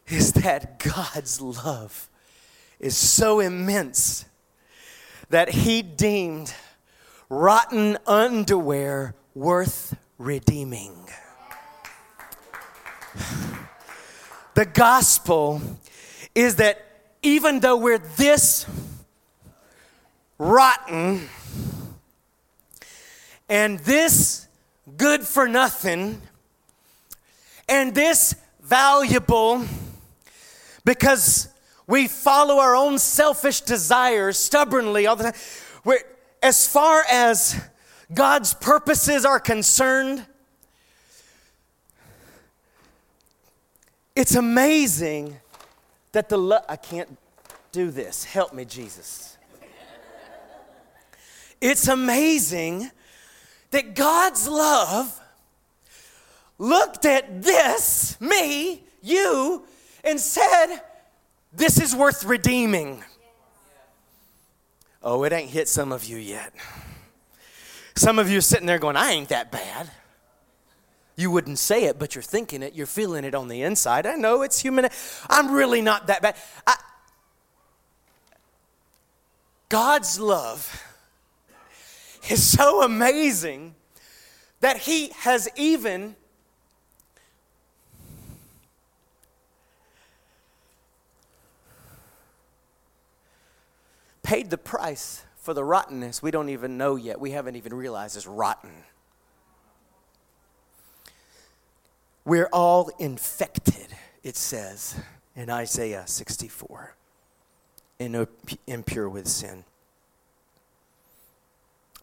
is 0.07 0.33
that 0.33 0.79
God's 0.79 1.39
love 1.39 2.09
is 2.79 2.97
so 2.97 3.39
immense 3.39 4.25
that 5.29 5.49
he 5.49 5.83
deemed 5.83 6.51
rotten 7.29 7.99
underwear 8.07 9.13
worth 9.35 9.95
redeeming. 10.19 11.09
The 14.53 14.65
gospel 14.65 15.61
is 16.35 16.57
that 16.57 16.85
even 17.23 17.61
though 17.61 17.77
we're 17.77 17.97
this 17.97 18.67
rotten 20.37 21.27
and 23.47 23.79
this 23.79 24.47
good 24.97 25.21
for 25.21 25.47
nothing 25.47 26.21
and 27.67 27.95
this 27.95 28.35
valuable 28.61 29.65
because 30.85 31.49
we 31.87 32.07
follow 32.07 32.59
our 32.59 32.75
own 32.75 32.99
selfish 32.99 33.61
desires 33.61 34.37
stubbornly 34.37 35.07
all 35.07 35.15
the 35.15 35.23
time. 35.23 35.33
We're, 35.83 35.99
as 36.43 36.67
far 36.67 37.03
as 37.09 37.59
God's 38.13 38.53
purposes 38.53 39.25
are 39.25 39.39
concerned, 39.39 40.25
it's 44.15 44.35
amazing 44.35 45.39
that 46.11 46.27
the 46.29 46.37
love, 46.37 46.63
I 46.67 46.75
can't 46.75 47.17
do 47.71 47.91
this. 47.91 48.23
Help 48.23 48.53
me, 48.53 48.65
Jesus. 48.65 49.37
It's 51.61 51.87
amazing 51.87 52.89
that 53.71 53.93
God's 53.93 54.47
love 54.47 55.21
looked 56.57 57.05
at 57.05 57.43
this, 57.43 58.19
me, 58.19 58.83
you, 59.01 59.65
and 60.03 60.19
said, 60.19 60.79
This 61.53 61.79
is 61.79 61.95
worth 61.95 62.23
redeeming. 62.23 63.03
Oh, 65.03 65.23
it 65.23 65.31
ain't 65.31 65.49
hit 65.49 65.67
some 65.67 65.91
of 65.91 66.05
you 66.05 66.17
yet. 66.17 66.53
Some 67.99 68.17
of 68.17 68.31
you 68.31 68.37
are 68.37 68.41
sitting 68.41 68.65
there 68.65 68.79
going, 68.79 68.95
I 68.95 69.11
ain't 69.11 69.27
that 69.27 69.51
bad. 69.51 69.91
You 71.17 71.29
wouldn't 71.31 71.59
say 71.59 71.83
it, 71.83 71.99
but 71.99 72.15
you're 72.15 72.21
thinking 72.21 72.63
it, 72.63 72.73
you're 72.73 72.87
feeling 72.87 73.25
it 73.25 73.35
on 73.35 73.49
the 73.49 73.61
inside. 73.61 74.05
I 74.05 74.15
know 74.15 74.41
it's 74.41 74.61
human. 74.61 74.87
I'm 75.29 75.51
really 75.51 75.81
not 75.81 76.07
that 76.07 76.21
bad. 76.21 76.37
I, 76.65 76.75
God's 79.67 80.17
love 80.17 80.81
is 82.29 82.41
so 82.41 82.83
amazing 82.83 83.75
that 84.61 84.77
He 84.77 85.09
has 85.17 85.49
even 85.57 86.15
paid 94.23 94.49
the 94.49 94.57
price 94.57 95.25
for 95.49 95.55
the 95.55 95.63
rottenness 95.63 96.21
we 96.21 96.29
don't 96.29 96.49
even 96.49 96.77
know 96.77 96.95
yet. 96.95 97.19
We 97.19 97.31
haven't 97.31 97.55
even 97.55 97.73
realized 97.73 98.15
is 98.15 98.27
rotten. 98.27 98.69
We're 102.23 102.49
all 102.53 102.91
infected, 102.99 103.87
it 104.21 104.35
says 104.35 104.95
in 105.35 105.49
Isaiah 105.49 106.03
64, 106.05 106.93
and 107.99 108.27
impure 108.67 109.09
with 109.09 109.27
sin. 109.27 109.63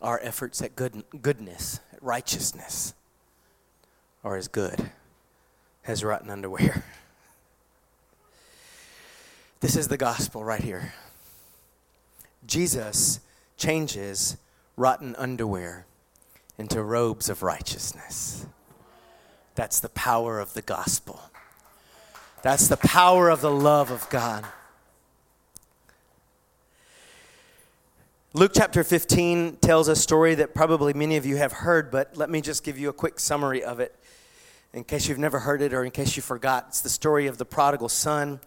Our 0.02 0.18
efforts 0.20 0.60
at 0.60 0.74
good, 0.74 1.04
goodness, 1.22 1.78
at 1.92 2.02
righteousness, 2.02 2.94
are 4.24 4.34
as 4.34 4.48
good 4.48 4.90
as 5.86 6.02
rotten 6.02 6.30
underwear. 6.30 6.82
This 9.60 9.74
is 9.74 9.88
the 9.88 9.96
gospel 9.96 10.44
right 10.44 10.60
here. 10.60 10.92
Jesus 12.46 13.20
changes 13.56 14.36
rotten 14.76 15.14
underwear 15.16 15.86
into 16.58 16.82
robes 16.82 17.28
of 17.28 17.42
righteousness. 17.42 18.46
That's 19.54 19.80
the 19.80 19.88
power 19.88 20.38
of 20.38 20.54
the 20.54 20.62
gospel. 20.62 21.20
That's 22.42 22.68
the 22.68 22.76
power 22.76 23.28
of 23.30 23.40
the 23.40 23.50
love 23.50 23.90
of 23.90 24.08
God. 24.10 24.44
Luke 28.34 28.52
chapter 28.54 28.84
15 28.84 29.56
tells 29.56 29.88
a 29.88 29.96
story 29.96 30.34
that 30.34 30.54
probably 30.54 30.92
many 30.92 31.16
of 31.16 31.24
you 31.24 31.36
have 31.36 31.52
heard, 31.52 31.90
but 31.90 32.18
let 32.18 32.28
me 32.28 32.42
just 32.42 32.62
give 32.62 32.78
you 32.78 32.90
a 32.90 32.92
quick 32.92 33.18
summary 33.18 33.64
of 33.64 33.80
it 33.80 33.94
in 34.74 34.84
case 34.84 35.08
you've 35.08 35.18
never 35.18 35.38
heard 35.38 35.62
it 35.62 35.72
or 35.72 35.84
in 35.84 35.90
case 35.90 36.16
you 36.16 36.22
forgot. 36.22 36.66
It's 36.68 36.82
the 36.82 36.90
story 36.90 37.28
of 37.28 37.38
the 37.38 37.46
prodigal 37.46 37.88
son 37.88 38.40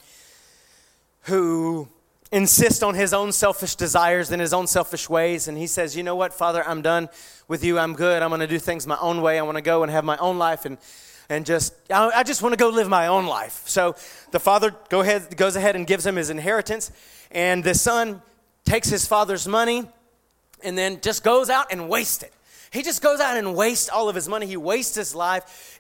who 1.24 1.90
insists 2.32 2.84
on 2.84 2.96
his 2.96 3.14
own 3.14 3.32
selfish 3.32 3.76
desires 3.76 4.32
and 4.32 4.42
his 4.42 4.54
own 4.54 4.68
selfish 4.68 5.10
ways. 5.10 5.48
And 5.48 5.58
he 5.58 5.68
says, 5.68 5.96
You 5.96 6.04
know 6.04 6.16
what, 6.16 6.34
Father, 6.34 6.68
I'm 6.68 6.82
done 6.82 7.10
with 7.48 7.64
you. 7.64 7.80
I'm 7.80 7.94
good. 7.94 8.22
I'm 8.22 8.30
going 8.30 8.42
to 8.42 8.48
do 8.48 8.60
things 8.60 8.86
my 8.86 8.98
own 9.00 9.22
way. 9.22 9.40
I 9.40 9.42
want 9.42 9.58
to 9.58 9.62
go 9.62 9.84
and 9.84 9.92
have 9.92 10.04
my 10.04 10.18
own 10.18 10.38
life 10.38 10.66
and, 10.66 10.78
and 11.30 11.46
just, 11.46 11.74
I 11.92 12.24
just 12.24 12.42
want 12.42 12.54
to 12.54 12.58
go 12.58 12.70
live 12.70 12.90
my 12.90 13.08
own 13.08 13.26
life. 13.26 13.64
So 13.66 13.96
the 14.32 14.40
father 14.40 14.76
go 14.90 15.02
ahead, 15.02 15.36
goes 15.36 15.56
ahead 15.56 15.76
and 15.76 15.86
gives 15.88 16.06
him 16.06 16.16
his 16.16 16.30
inheritance. 16.30 16.92
And 17.32 17.64
the 17.64 17.74
son 17.74 18.22
takes 18.66 18.90
his 18.90 19.06
father's 19.06 19.48
money 19.48 19.88
and 20.64 20.78
then 20.78 21.00
just 21.02 21.24
goes 21.24 21.50
out 21.50 21.68
and 21.72 21.90
wastes 21.90 22.24
it. 22.24 22.34
He 22.72 22.84
just 22.84 23.02
goes 23.02 23.20
out 23.20 23.38
and 23.38 23.56
wastes 23.56 23.90
all 23.90 24.10
of 24.10 24.16
his 24.16 24.28
money. 24.28 24.46
He 24.46 24.58
wastes 24.58 24.96
his 24.96 25.16
life. 25.16 25.78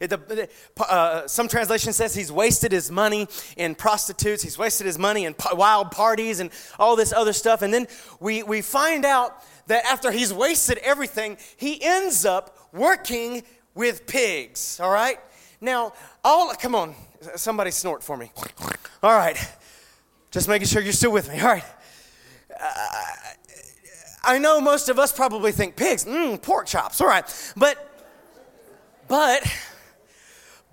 Uh, 0.79 1.27
some 1.27 1.47
translation 1.47 1.93
says 1.93 2.15
he's 2.15 2.31
wasted 2.31 2.71
his 2.71 2.89
money 2.89 3.27
in 3.57 3.75
prostitutes. 3.75 4.41
He's 4.41 4.57
wasted 4.57 4.87
his 4.87 4.97
money 4.97 5.25
in 5.25 5.35
wild 5.53 5.91
parties 5.91 6.39
and 6.39 6.49
all 6.79 6.95
this 6.95 7.13
other 7.13 7.33
stuff. 7.33 7.61
And 7.61 7.73
then 7.73 7.87
we, 8.19 8.41
we 8.43 8.61
find 8.61 9.05
out 9.05 9.43
that 9.67 9.85
after 9.85 10.11
he's 10.11 10.33
wasted 10.33 10.79
everything, 10.79 11.37
he 11.57 11.79
ends 11.83 12.25
up 12.25 12.57
working 12.73 13.43
with 13.75 14.07
pigs. 14.07 14.79
All 14.79 14.91
right? 14.91 15.19
Now, 15.61 15.93
all, 16.23 16.53
come 16.55 16.73
on, 16.73 16.95
somebody 17.35 17.71
snort 17.71 18.03
for 18.03 18.17
me. 18.17 18.31
All 19.03 19.15
right. 19.15 19.37
Just 20.31 20.47
making 20.47 20.67
sure 20.67 20.81
you're 20.81 20.93
still 20.93 21.11
with 21.11 21.29
me. 21.29 21.39
All 21.39 21.47
right. 21.47 21.63
Uh, 22.59 23.13
I 24.23 24.37
know 24.37 24.59
most 24.59 24.89
of 24.89 24.99
us 24.99 25.11
probably 25.11 25.51
think 25.51 25.75
pigs, 25.75 26.05
mmm, 26.05 26.41
pork 26.41 26.67
chops, 26.67 26.99
all 27.01 27.07
right. 27.07 27.25
But, 27.55 27.77
but, 29.07 29.43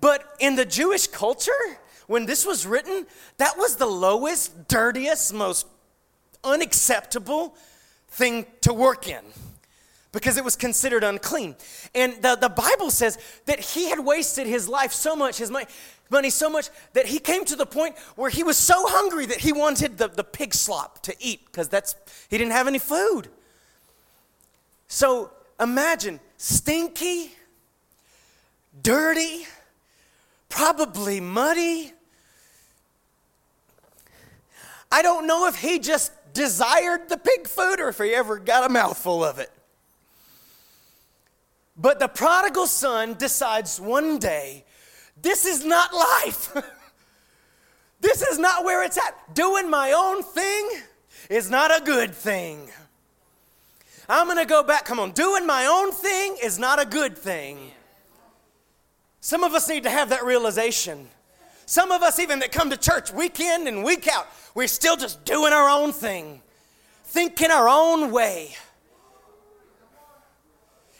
but 0.01 0.35
in 0.39 0.55
the 0.55 0.65
Jewish 0.65 1.07
culture, 1.07 1.51
when 2.07 2.25
this 2.25 2.45
was 2.45 2.65
written, 2.65 3.05
that 3.37 3.57
was 3.57 3.75
the 3.75 3.85
lowest, 3.85 4.67
dirtiest, 4.67 5.33
most 5.33 5.67
unacceptable 6.43 7.55
thing 8.09 8.45
to 8.61 8.73
work 8.73 9.07
in 9.07 9.23
because 10.11 10.37
it 10.37 10.43
was 10.43 10.55
considered 10.55 11.03
unclean. 11.03 11.55
And 11.93 12.21
the, 12.21 12.35
the 12.35 12.49
Bible 12.49 12.89
says 12.89 13.17
that 13.45 13.59
he 13.59 13.89
had 13.89 13.99
wasted 13.99 14.47
his 14.47 14.67
life 14.67 14.91
so 14.91 15.15
much, 15.15 15.37
his 15.37 15.51
money, 15.51 15.65
money 16.09 16.29
so 16.29 16.49
much, 16.49 16.69
that 16.93 17.05
he 17.05 17.19
came 17.19 17.45
to 17.45 17.55
the 17.55 17.65
point 17.65 17.97
where 18.15 18.29
he 18.29 18.43
was 18.43 18.57
so 18.57 18.87
hungry 18.87 19.25
that 19.27 19.39
he 19.39 19.51
wanted 19.51 19.97
the, 19.97 20.07
the 20.07 20.23
pig 20.23 20.53
slop 20.53 21.03
to 21.03 21.15
eat 21.19 21.45
because 21.45 21.67
that's 21.69 21.95
he 22.29 22.37
didn't 22.37 22.53
have 22.53 22.67
any 22.67 22.79
food. 22.79 23.29
So 24.87 25.31
imagine 25.59 26.19
stinky, 26.37 27.31
dirty, 28.81 29.45
probably 30.49 31.19
muddy. 31.19 31.91
I 34.91 35.01
don't 35.01 35.27
know 35.27 35.47
if 35.47 35.57
he 35.57 35.79
just 35.79 36.11
desired 36.33 37.09
the 37.09 37.17
pig 37.17 37.47
food 37.47 37.79
or 37.79 37.89
if 37.89 37.97
he 37.97 38.13
ever 38.13 38.37
got 38.37 38.69
a 38.69 38.69
mouthful 38.71 39.23
of 39.23 39.39
it. 39.39 39.51
But 41.75 41.99
the 41.99 42.07
prodigal 42.07 42.67
son 42.67 43.15
decides 43.15 43.79
one 43.79 44.17
day 44.17 44.65
this 45.21 45.45
is 45.45 45.65
not 45.65 45.93
life. 45.93 46.55
this 48.01 48.21
is 48.21 48.39
not 48.39 48.63
where 48.63 48.83
it's 48.83 48.97
at. 48.97 49.35
Doing 49.35 49.69
my 49.69 49.91
own 49.91 50.23
thing 50.23 50.69
is 51.29 51.49
not 51.49 51.75
a 51.75 51.83
good 51.83 52.15
thing. 52.15 52.69
I'm 54.09 54.27
going 54.27 54.37
to 54.37 54.45
go 54.45 54.63
back. 54.63 54.85
Come 54.85 54.99
on, 54.99 55.11
doing 55.11 55.45
my 55.45 55.65
own 55.65 55.91
thing 55.91 56.37
is 56.41 56.57
not 56.57 56.81
a 56.81 56.85
good 56.85 57.17
thing. 57.17 57.71
Some 59.19 59.43
of 59.43 59.53
us 59.53 59.67
need 59.67 59.83
to 59.83 59.89
have 59.89 60.09
that 60.09 60.23
realization. 60.23 61.09
Some 61.65 61.91
of 61.91 62.01
us, 62.01 62.17
even 62.19 62.39
that 62.39 62.53
come 62.53 62.69
to 62.69 62.77
church 62.77 63.11
week 63.11 63.41
in 63.41 63.67
and 63.67 63.83
week 63.83 64.07
out, 64.07 64.27
we're 64.55 64.67
still 64.67 64.95
just 64.95 65.25
doing 65.25 65.51
our 65.51 65.67
own 65.67 65.91
thing, 65.91 66.41
thinking 67.03 67.51
our 67.51 67.67
own 67.67 68.11
way, 68.11 68.55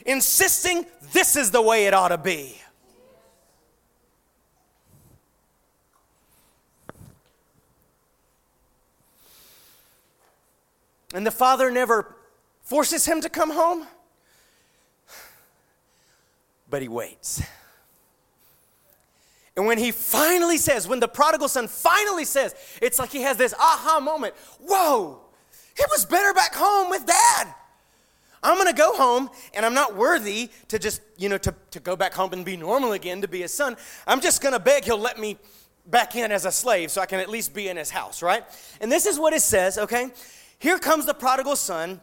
insisting 0.05 0.85
this 1.13 1.37
is 1.37 1.51
the 1.51 1.61
way 1.61 1.85
it 1.85 1.93
ought 1.93 2.09
to 2.09 2.17
be. 2.17 2.59
And 11.13 11.25
the 11.25 11.31
father 11.31 11.71
never 11.71 12.16
forces 12.67 13.05
him 13.05 13.21
to 13.21 13.29
come 13.29 13.49
home, 13.49 13.87
but 16.69 16.81
he 16.81 16.89
waits. 16.89 17.41
And 19.55 19.65
when 19.65 19.77
he 19.77 19.91
finally 19.91 20.57
says, 20.57 20.85
when 20.85 20.99
the 20.99 21.07
prodigal 21.07 21.47
son 21.47 21.69
finally 21.69 22.25
says, 22.25 22.53
it's 22.81 22.99
like 22.99 23.09
he 23.09 23.21
has 23.21 23.37
this 23.37 23.53
aha 23.53 24.01
moment 24.01 24.33
whoa, 24.59 25.21
it 25.77 25.87
was 25.89 26.05
better 26.05 26.33
back 26.33 26.53
home 26.53 26.89
with 26.89 27.05
dad. 27.05 27.47
I'm 28.43 28.57
gonna 28.57 28.73
go 28.73 28.93
home 28.97 29.29
and 29.53 29.65
I'm 29.65 29.73
not 29.73 29.95
worthy 29.95 30.49
to 30.67 30.77
just, 30.77 31.01
you 31.17 31.29
know, 31.29 31.37
to, 31.37 31.55
to 31.71 31.79
go 31.79 31.95
back 31.95 32.13
home 32.13 32.33
and 32.33 32.43
be 32.43 32.57
normal 32.57 32.91
again, 32.91 33.21
to 33.21 33.29
be 33.29 33.41
his 33.41 33.53
son. 33.53 33.77
I'm 34.05 34.19
just 34.19 34.43
gonna 34.43 34.59
beg 34.59 34.83
he'll 34.83 34.97
let 34.97 35.17
me 35.17 35.37
back 35.85 36.17
in 36.17 36.33
as 36.33 36.43
a 36.43 36.51
slave 36.51 36.91
so 36.91 36.99
I 36.99 37.05
can 37.05 37.21
at 37.21 37.29
least 37.29 37.53
be 37.53 37.69
in 37.69 37.77
his 37.77 37.91
house, 37.91 38.21
right? 38.21 38.43
And 38.81 38.91
this 38.91 39.05
is 39.05 39.17
what 39.17 39.31
it 39.31 39.41
says, 39.41 39.77
okay? 39.77 40.09
Here 40.59 40.77
comes 40.79 41.05
the 41.05 41.13
prodigal 41.13 41.55
son 41.55 42.01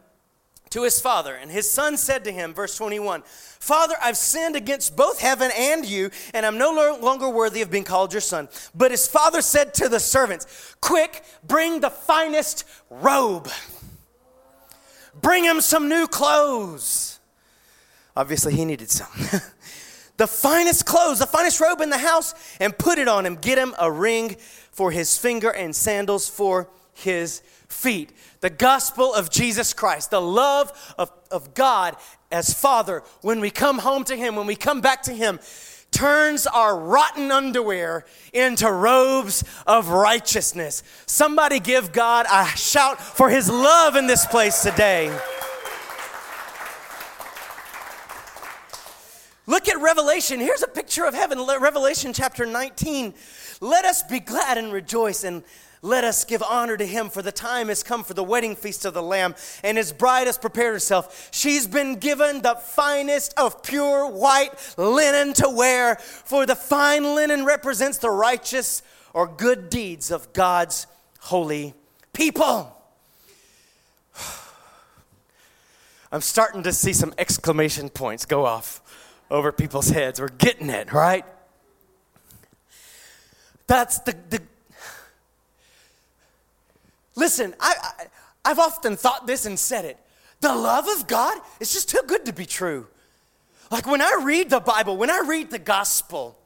to 0.75 0.83
his 0.83 0.99
father. 0.99 1.33
And 1.35 1.49
his 1.49 1.69
son 1.69 1.95
said 1.95 2.25
to 2.25 2.31
him, 2.31 2.53
verse 2.53 2.75
21, 2.75 3.23
Father, 3.25 3.95
I've 4.01 4.17
sinned 4.17 4.57
against 4.57 4.97
both 4.97 5.21
heaven 5.21 5.49
and 5.57 5.85
you, 5.85 6.11
and 6.33 6.45
I'm 6.45 6.57
no 6.57 6.97
longer 7.01 7.29
worthy 7.29 7.61
of 7.61 7.71
being 7.71 7.85
called 7.85 8.13
your 8.13 8.21
son. 8.21 8.49
But 8.75 8.91
his 8.91 9.07
father 9.07 9.41
said 9.41 9.73
to 9.75 9.87
the 9.87 10.01
servants, 10.01 10.75
Quick, 10.81 11.23
bring 11.47 11.79
the 11.79 11.89
finest 11.89 12.65
robe. 12.89 13.47
Bring 15.21 15.45
him 15.45 15.61
some 15.61 15.87
new 15.87 16.07
clothes. 16.07 17.21
Obviously, 18.17 18.53
he 18.53 18.65
needed 18.65 18.89
some. 18.89 19.07
the 20.17 20.27
finest 20.27 20.85
clothes, 20.85 21.19
the 21.19 21.25
finest 21.25 21.61
robe 21.61 21.79
in 21.79 21.89
the 21.89 21.97
house, 21.97 22.35
and 22.59 22.77
put 22.77 22.99
it 22.99 23.07
on 23.07 23.25
him. 23.25 23.35
Get 23.35 23.57
him 23.57 23.73
a 23.79 23.89
ring 23.89 24.35
for 24.71 24.91
his 24.91 25.17
finger 25.17 25.51
and 25.51 25.73
sandals 25.73 26.27
for 26.27 26.69
his 26.93 27.41
feet. 27.67 28.11
The 28.41 28.49
gospel 28.49 29.13
of 29.13 29.29
Jesus 29.29 29.73
Christ, 29.73 30.11
the 30.11 30.21
love 30.21 30.95
of, 30.97 31.11
of 31.31 31.53
God 31.53 31.95
as 32.31 32.53
Father, 32.53 33.03
when 33.21 33.39
we 33.39 33.49
come 33.49 33.79
home 33.79 34.03
to 34.05 34.15
Him, 34.15 34.35
when 34.35 34.47
we 34.47 34.55
come 34.55 34.81
back 34.81 35.03
to 35.03 35.13
Him, 35.13 35.39
turns 35.91 36.45
our 36.45 36.77
rotten 36.77 37.31
underwear 37.31 38.05
into 38.33 38.69
robes 38.69 39.43
of 39.65 39.89
righteousness. 39.89 40.83
Somebody 41.05 41.59
give 41.59 41.93
God 41.93 42.25
a 42.31 42.45
shout 42.57 42.99
for 42.99 43.29
His 43.29 43.49
love 43.49 43.95
in 43.95 44.07
this 44.07 44.25
place 44.25 44.61
today. 44.61 45.17
Look 49.47 49.69
at 49.69 49.79
Revelation. 49.79 50.39
Here's 50.39 50.63
a 50.63 50.67
picture 50.67 51.05
of 51.05 51.13
heaven, 51.13 51.39
Revelation 51.39 52.13
chapter 52.13 52.45
19. 52.45 53.13
Let 53.61 53.85
us 53.85 54.01
be 54.03 54.19
glad 54.19 54.57
and 54.57 54.73
rejoice 54.73 55.23
and 55.23 55.43
let 55.85 56.03
us 56.03 56.25
give 56.25 56.41
honor 56.41 56.75
to 56.75 56.85
him, 56.85 57.09
for 57.09 57.21
the 57.21 57.31
time 57.31 57.67
has 57.67 57.83
come 57.83 58.03
for 58.03 58.15
the 58.15 58.23
wedding 58.23 58.55
feast 58.55 58.85
of 58.85 58.95
the 58.95 59.03
Lamb, 59.03 59.35
and 59.63 59.77
his 59.77 59.93
bride 59.93 60.25
has 60.25 60.37
prepared 60.37 60.73
herself. 60.73 61.29
She's 61.31 61.67
been 61.67 61.97
given 61.97 62.41
the 62.41 62.55
finest 62.55 63.35
of 63.37 63.61
pure 63.61 64.09
white 64.09 64.51
linen 64.77 65.33
to 65.33 65.47
wear, 65.49 65.95
for 65.97 66.47
the 66.47 66.55
fine 66.55 67.03
linen 67.15 67.45
represents 67.45 67.99
the 67.99 68.09
righteous 68.09 68.81
or 69.13 69.27
good 69.27 69.69
deeds 69.69 70.09
of 70.09 70.33
God's 70.33 70.87
holy 71.19 71.75
people. 72.11 72.75
I'm 76.11 76.21
starting 76.21 76.63
to 76.63 76.73
see 76.73 76.93
some 76.93 77.13
exclamation 77.19 77.89
points 77.89 78.25
go 78.25 78.45
off 78.45 78.81
over 79.29 79.51
people's 79.51 79.89
heads. 79.89 80.19
We're 80.19 80.29
getting 80.29 80.71
it, 80.71 80.91
right? 80.91 81.25
That's 83.67 83.99
the, 83.99 84.15
the, 84.29 84.41
Listen, 87.15 87.55
I, 87.59 87.75
I, 88.43 88.49
have 88.49 88.59
often 88.59 88.95
thought 88.95 89.25
this 89.25 89.45
and 89.45 89.57
said 89.57 89.85
it. 89.85 89.97
The 90.41 90.53
love 90.53 90.87
of 90.87 91.07
God 91.07 91.39
is 91.59 91.73
just 91.73 91.89
too 91.89 92.01
good 92.05 92.25
to 92.25 92.33
be 92.33 92.45
true. 92.45 92.87
Like 93.71 93.87
when 93.87 94.01
I 94.01 94.21
read 94.23 94.49
the 94.49 94.59
Bible, 94.59 94.97
when 94.97 95.09
I 95.09 95.23
read 95.25 95.49
the 95.49 95.59
gospel, 95.59 96.37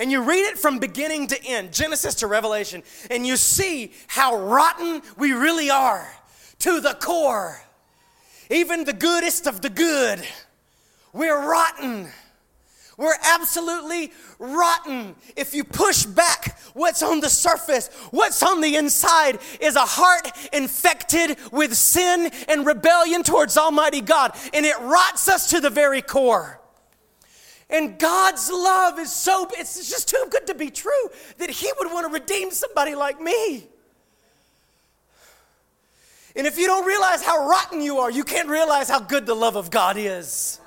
and 0.00 0.10
you 0.10 0.22
read 0.22 0.42
it 0.48 0.58
from 0.58 0.78
beginning 0.78 1.28
to 1.28 1.44
end, 1.44 1.72
Genesis 1.72 2.16
to 2.16 2.26
Revelation, 2.26 2.82
and 3.10 3.26
you 3.26 3.36
see 3.36 3.92
how 4.08 4.36
rotten 4.36 5.02
we 5.16 5.32
really 5.32 5.70
are 5.70 6.08
to 6.60 6.80
the 6.80 6.94
core. 6.94 7.60
Even 8.50 8.84
the 8.84 8.92
goodest 8.92 9.46
of 9.46 9.60
the 9.62 9.70
good, 9.70 10.24
we're 11.12 11.48
rotten. 11.48 12.08
We're 12.96 13.16
absolutely 13.22 14.12
rotten. 14.38 15.16
If 15.36 15.54
you 15.54 15.64
push 15.64 16.04
back 16.04 16.58
what's 16.74 17.02
on 17.02 17.20
the 17.20 17.28
surface, 17.28 17.88
what's 18.10 18.42
on 18.42 18.60
the 18.60 18.76
inside 18.76 19.38
is 19.60 19.76
a 19.76 19.80
heart 19.80 20.30
infected 20.52 21.36
with 21.50 21.74
sin 21.74 22.30
and 22.48 22.66
rebellion 22.66 23.22
towards 23.22 23.56
Almighty 23.56 24.00
God, 24.00 24.36
and 24.52 24.64
it 24.64 24.78
rots 24.80 25.28
us 25.28 25.50
to 25.50 25.60
the 25.60 25.70
very 25.70 26.02
core. 26.02 26.60
And 27.70 27.98
God's 27.98 28.50
love 28.50 28.98
is 28.98 29.12
so, 29.12 29.48
it's 29.52 29.88
just 29.88 30.08
too 30.08 30.26
good 30.30 30.46
to 30.46 30.54
be 30.54 30.70
true 30.70 31.10
that 31.38 31.50
He 31.50 31.70
would 31.78 31.92
want 31.92 32.06
to 32.06 32.12
redeem 32.12 32.50
somebody 32.50 32.94
like 32.94 33.20
me. 33.20 33.66
And 36.36 36.46
if 36.46 36.58
you 36.58 36.66
don't 36.66 36.86
realize 36.86 37.22
how 37.22 37.48
rotten 37.48 37.80
you 37.80 37.98
are, 37.98 38.10
you 38.10 38.24
can't 38.24 38.48
realize 38.48 38.88
how 38.88 39.00
good 39.00 39.24
the 39.24 39.34
love 39.34 39.56
of 39.56 39.70
God 39.70 39.96
is. 39.96 40.60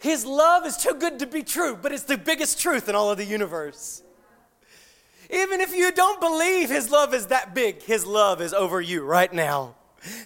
His 0.00 0.24
love 0.24 0.64
is 0.64 0.78
too 0.78 0.94
good 0.94 1.18
to 1.18 1.26
be 1.26 1.42
true, 1.42 1.78
but 1.80 1.92
it's 1.92 2.04
the 2.04 2.16
biggest 2.16 2.58
truth 2.58 2.88
in 2.88 2.94
all 2.94 3.10
of 3.10 3.18
the 3.18 3.24
universe. 3.24 4.02
Even 5.28 5.60
if 5.60 5.76
you 5.76 5.92
don't 5.92 6.20
believe 6.20 6.70
his 6.70 6.90
love 6.90 7.12
is 7.12 7.26
that 7.26 7.54
big, 7.54 7.82
his 7.82 8.06
love 8.06 8.40
is 8.40 8.54
over 8.54 8.80
you 8.80 9.04
right 9.04 9.32
now. 9.32 9.76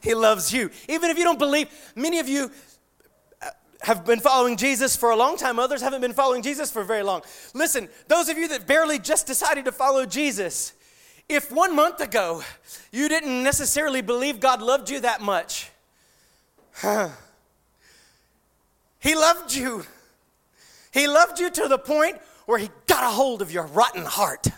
He 0.01 0.15
loves 0.15 0.53
you. 0.53 0.71
Even 0.89 1.11
if 1.11 1.19
you 1.19 1.25
don't 1.25 1.41
believe, 1.41 1.69
many 1.97 2.21
of 2.21 2.29
you 2.29 2.53
uh, 3.43 3.51
have 3.83 4.07
been 4.07 4.21
following 4.21 4.57
Jesus 4.57 4.95
for 4.95 5.11
a 5.11 5.17
long 5.17 5.37
time, 5.37 5.59
others 5.59 5.83
haven't 5.83 6.01
been 6.01 6.13
following 6.13 6.41
Jesus 6.41 6.71
for 6.71 6.85
very 6.85 7.03
long. 7.03 7.23
Listen, 7.53 7.89
those 8.07 8.29
of 8.29 8.39
you 8.39 8.47
that 8.49 8.69
barely 8.69 9.01
just 9.01 9.27
decided 9.27 9.65
to 9.65 9.73
follow 9.73 10.07
Jesus, 10.07 10.73
if 11.29 11.51
one 11.51 11.75
month 11.75 12.01
ago 12.01 12.45
you 12.93 13.09
didn't 13.09 13.43
necessarily 13.43 14.03
believe 14.03 14.39
God 14.39 14.63
loved 14.63 14.89
you 14.89 15.01
that 15.01 15.21
much, 15.21 15.71
He 19.05 19.15
loved 19.15 19.55
you. 19.55 19.85
He 20.93 21.07
loved 21.07 21.39
you 21.39 21.51
to 21.51 21.69
the 21.69 21.79
point 21.79 22.17
where 22.47 22.59
He 22.59 22.71
got 22.87 23.05
a 23.05 23.15
hold 23.15 23.43
of 23.43 23.53
your 23.53 23.67
rotten 23.67 24.05
heart. 24.05 24.49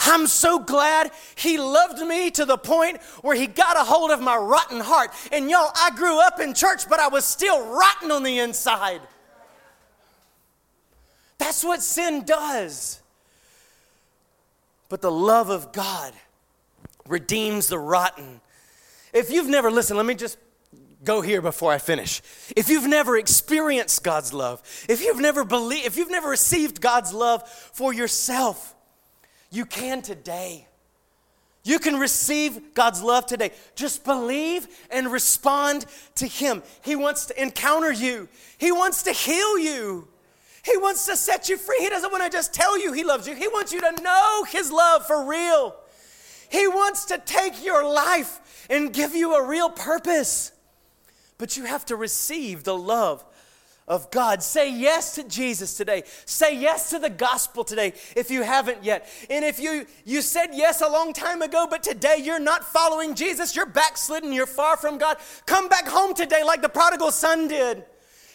I'm 0.00 0.26
so 0.26 0.60
glad 0.60 1.10
he 1.34 1.58
loved 1.58 1.98
me 2.06 2.30
to 2.30 2.44
the 2.44 2.56
point 2.56 3.02
where 3.22 3.34
he 3.34 3.48
got 3.48 3.76
a 3.76 3.82
hold 3.82 4.12
of 4.12 4.20
my 4.20 4.36
rotten 4.36 4.78
heart. 4.78 5.10
And 5.32 5.50
y'all, 5.50 5.72
I 5.74 5.90
grew 5.90 6.20
up 6.20 6.38
in 6.38 6.54
church, 6.54 6.88
but 6.88 7.00
I 7.00 7.08
was 7.08 7.24
still 7.24 7.74
rotten 7.74 8.12
on 8.12 8.22
the 8.22 8.38
inside. 8.38 9.00
That's 11.38 11.64
what 11.64 11.82
sin 11.82 12.24
does. 12.24 13.00
But 14.88 15.02
the 15.02 15.10
love 15.10 15.50
of 15.50 15.72
God 15.72 16.14
redeems 17.08 17.66
the 17.66 17.78
rotten. 17.78 18.40
If 19.12 19.30
you've 19.30 19.48
never 19.48 19.70
listened, 19.70 19.96
let 19.96 20.06
me 20.06 20.14
just 20.14 20.38
go 21.04 21.20
here 21.20 21.40
before 21.40 21.72
I 21.72 21.78
finish. 21.78 22.20
If 22.56 22.68
you've 22.68 22.86
never 22.86 23.16
experienced 23.16 24.02
God's 24.02 24.32
love, 24.32 24.62
if 24.88 25.02
you've 25.02 25.20
never 25.20 25.44
believed, 25.44 25.86
if 25.86 25.96
you've 25.96 26.10
never 26.10 26.28
received 26.28 26.80
God's 26.80 27.12
love 27.12 27.48
for 27.48 27.92
yourself, 27.92 28.74
you 29.50 29.64
can 29.64 30.02
today. 30.02 30.66
You 31.64 31.78
can 31.78 31.98
receive 31.98 32.74
God's 32.74 33.02
love 33.02 33.26
today. 33.26 33.52
Just 33.74 34.04
believe 34.04 34.66
and 34.90 35.12
respond 35.12 35.84
to 36.14 36.26
Him. 36.26 36.62
He 36.82 36.96
wants 36.96 37.26
to 37.26 37.42
encounter 37.42 37.92
you, 37.92 38.28
He 38.58 38.72
wants 38.72 39.02
to 39.04 39.12
heal 39.12 39.58
you. 39.58 40.08
He 40.64 40.76
wants 40.76 41.06
to 41.06 41.16
set 41.16 41.48
you 41.48 41.56
free. 41.56 41.78
He 41.78 41.88
doesn't 41.88 42.12
want 42.12 42.24
to 42.24 42.30
just 42.30 42.52
tell 42.52 42.78
you 42.78 42.92
He 42.92 43.04
loves 43.04 43.26
you, 43.26 43.34
He 43.34 43.48
wants 43.48 43.72
you 43.72 43.80
to 43.80 44.02
know 44.02 44.44
His 44.44 44.72
love 44.72 45.06
for 45.06 45.24
real. 45.24 45.76
He 46.50 46.66
wants 46.66 47.06
to 47.06 47.18
take 47.18 47.62
your 47.64 47.86
life 47.86 48.66
and 48.70 48.92
give 48.92 49.14
you 49.14 49.34
a 49.34 49.46
real 49.46 49.68
purpose. 49.68 50.52
But 51.38 51.56
you 51.56 51.64
have 51.64 51.86
to 51.86 51.96
receive 51.96 52.64
the 52.64 52.76
love 52.76 53.24
of 53.88 54.10
God. 54.10 54.42
Say 54.42 54.70
yes 54.70 55.14
to 55.14 55.24
Jesus 55.24 55.76
today. 55.76 56.02
Say 56.26 56.56
yes 56.58 56.90
to 56.90 56.98
the 56.98 57.08
gospel 57.08 57.64
today 57.64 57.94
if 58.14 58.30
you 58.30 58.42
haven't 58.42 58.84
yet. 58.84 59.08
And 59.30 59.44
if 59.44 59.58
you 59.58 59.86
you 60.04 60.20
said 60.20 60.50
yes 60.52 60.82
a 60.82 60.88
long 60.88 61.12
time 61.12 61.40
ago 61.40 61.66
but 61.68 61.82
today 61.82 62.20
you're 62.22 62.38
not 62.38 62.64
following 62.64 63.14
Jesus, 63.14 63.56
you're 63.56 63.66
backslidden, 63.66 64.32
you're 64.32 64.46
far 64.46 64.76
from 64.76 64.98
God, 64.98 65.16
come 65.46 65.68
back 65.68 65.88
home 65.88 66.12
today 66.12 66.44
like 66.44 66.60
the 66.60 66.68
prodigal 66.68 67.10
son 67.10 67.48
did. 67.48 67.84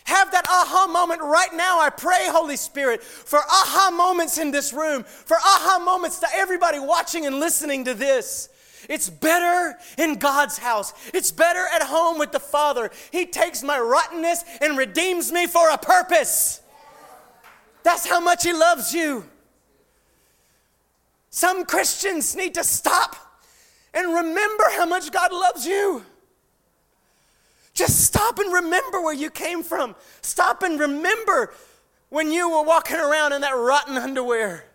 Have 0.06 0.32
that 0.32 0.46
aha 0.50 0.88
moment 0.92 1.22
right 1.22 1.54
now. 1.54 1.80
I 1.80 1.89
pray, 1.89 2.28
Holy 2.28 2.58
Spirit, 2.58 3.02
for 3.02 3.39
aha 3.39 3.89
moments 3.96 4.38
in 4.38 4.52
this 4.52 4.74
room, 4.74 5.04
for 5.04 5.38
aha 5.38 5.82
moments 5.84 6.20
to 6.20 6.28
everybody 6.34 6.80
watching 6.80 7.26
and 7.26 7.39
listening 7.39 7.86
to 7.86 7.94
this. 7.94 8.50
It's 8.89 9.10
better 9.10 9.78
in 9.98 10.15
God's 10.15 10.58
house. 10.58 10.93
It's 11.13 11.32
better 11.32 11.65
at 11.74 11.84
home 11.84 12.19
with 12.19 12.32
the 12.32 12.39
Father. 12.39 12.91
He 13.12 13.26
takes 13.26 13.63
my 13.63 13.80
rottenness 13.80 14.43
and 14.62 14.78
redeems 14.78 15.32
me 15.32 15.48
for 15.48 15.69
a 15.69 15.78
purpose. 15.78 16.62
That's 17.84 18.08
how 18.08 18.19
much 18.19 18.43
He 18.43 18.54
loves 18.54 18.93
you. 18.93 19.26
Some 21.30 21.65
Christians 21.65 22.36
need 22.36 22.54
to 22.56 22.63
stop 22.63 23.15
and 23.93 24.13
remember 24.13 24.65
how 24.72 24.86
much 24.86 25.12
God 25.12 25.32
loves 25.32 25.65
you. 25.65 26.04
Just 27.74 28.02
stop 28.02 28.38
and 28.38 28.54
remember 28.54 29.02
where 29.02 29.13
you 29.13 29.30
came 29.30 29.63
from. 29.63 29.96
Stop 30.22 30.62
and 30.62 30.80
remember 30.80 31.54
when 32.10 32.32
you 32.32 32.50
were 32.50 32.63
walking 32.63 32.98
around 32.98 33.34
in 33.34 33.41
that 33.41 33.56
rotten 33.56 33.98
underwear. 33.98 34.65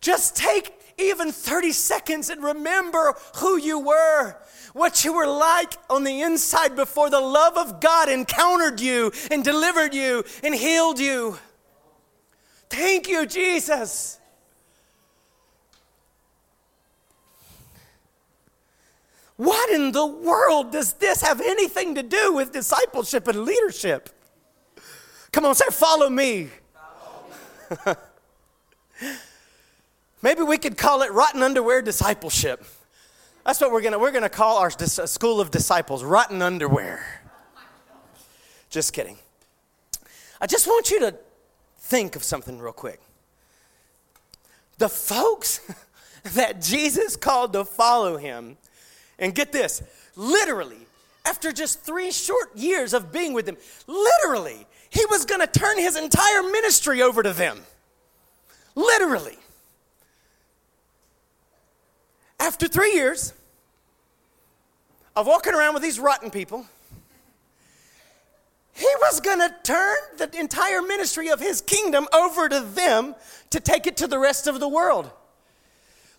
Just 0.00 0.36
take 0.36 0.79
even 1.00 1.32
30 1.32 1.72
seconds 1.72 2.30
and 2.30 2.42
remember 2.42 3.14
who 3.36 3.56
you 3.56 3.78
were, 3.78 4.36
what 4.72 5.04
you 5.04 5.12
were 5.12 5.26
like 5.26 5.74
on 5.88 6.04
the 6.04 6.22
inside 6.22 6.76
before 6.76 7.10
the 7.10 7.20
love 7.20 7.56
of 7.56 7.80
God 7.80 8.08
encountered 8.08 8.80
you 8.80 9.12
and 9.30 9.42
delivered 9.42 9.94
you 9.94 10.24
and 10.42 10.54
healed 10.54 10.98
you. 10.98 11.38
Thank 12.68 13.08
you, 13.08 13.26
Jesus. 13.26 14.18
What 19.36 19.70
in 19.70 19.92
the 19.92 20.04
world 20.04 20.70
does 20.70 20.92
this 20.94 21.22
have 21.22 21.40
anything 21.40 21.94
to 21.94 22.02
do 22.02 22.34
with 22.34 22.52
discipleship 22.52 23.26
and 23.26 23.44
leadership? 23.44 24.10
Come 25.32 25.46
on, 25.46 25.54
say, 25.54 25.64
follow 25.70 26.10
me. 26.10 26.50
Follow 26.74 27.94
me. 27.94 29.16
Maybe 30.22 30.42
we 30.42 30.58
could 30.58 30.76
call 30.76 31.02
it 31.02 31.12
rotten 31.12 31.42
underwear 31.42 31.82
discipleship. 31.82 32.64
That's 33.44 33.60
what 33.60 33.72
we're 33.72 33.80
gonna 33.80 33.98
we're 33.98 34.12
gonna 34.12 34.28
call 34.28 34.58
our 34.58 34.70
dis- 34.70 34.98
uh, 34.98 35.06
school 35.06 35.40
of 35.40 35.50
disciples, 35.50 36.04
rotten 36.04 36.42
underwear. 36.42 37.22
Just 38.68 38.92
kidding. 38.92 39.16
I 40.40 40.46
just 40.46 40.66
want 40.66 40.90
you 40.90 41.00
to 41.00 41.14
think 41.78 42.16
of 42.16 42.22
something 42.22 42.58
real 42.58 42.72
quick. 42.72 43.00
The 44.78 44.88
folks 44.88 45.60
that 46.34 46.60
Jesus 46.60 47.16
called 47.16 47.54
to 47.54 47.64
follow 47.64 48.16
him, 48.16 48.58
and 49.18 49.34
get 49.34 49.52
this, 49.52 49.82
literally, 50.16 50.86
after 51.24 51.52
just 51.52 51.80
three 51.80 52.10
short 52.10 52.56
years 52.56 52.94
of 52.94 53.10
being 53.10 53.32
with 53.32 53.46
them, 53.46 53.56
literally, 53.86 54.66
he 54.90 55.04
was 55.06 55.24
gonna 55.24 55.46
turn 55.46 55.78
his 55.78 55.96
entire 55.96 56.42
ministry 56.42 57.00
over 57.00 57.22
to 57.22 57.32
them. 57.32 57.60
Literally. 58.74 59.38
After 62.40 62.66
three 62.66 62.94
years 62.94 63.34
of 65.14 65.26
walking 65.26 65.52
around 65.52 65.74
with 65.74 65.82
these 65.82 66.00
rotten 66.00 66.30
people, 66.30 66.64
he 68.72 68.88
was 69.00 69.20
going 69.20 69.40
to 69.40 69.54
turn 69.62 69.96
the 70.16 70.30
entire 70.38 70.80
ministry 70.80 71.28
of 71.28 71.38
his 71.38 71.60
kingdom 71.60 72.08
over 72.14 72.48
to 72.48 72.60
them 72.60 73.14
to 73.50 73.60
take 73.60 73.86
it 73.86 73.98
to 73.98 74.06
the 74.06 74.18
rest 74.18 74.46
of 74.46 74.58
the 74.58 74.68
world. 74.68 75.10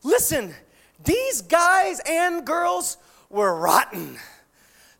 Listen, 0.03 0.53
these 1.03 1.41
guys 1.41 1.99
and 2.07 2.45
girls 2.45 2.97
were 3.31 3.59
rotten. 3.59 4.17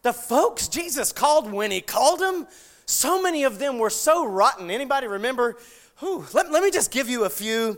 The 0.02 0.14
folks 0.14 0.68
Jesus 0.68 1.12
called 1.12 1.52
when 1.52 1.70
he 1.70 1.82
called 1.82 2.20
them, 2.20 2.48
so 2.88 3.22
many 3.22 3.44
of 3.44 3.60
them 3.60 3.78
were 3.78 3.92
so 3.92 4.26
rotten. 4.26 4.72
Anybody 4.72 5.06
remember? 5.06 5.58
Whew, 6.00 6.26
let, 6.34 6.52
let 6.52 6.64
me 6.64 6.72
just 6.72 6.90
give 6.90 7.08
you 7.08 7.26
a 7.26 7.30
few 7.30 7.78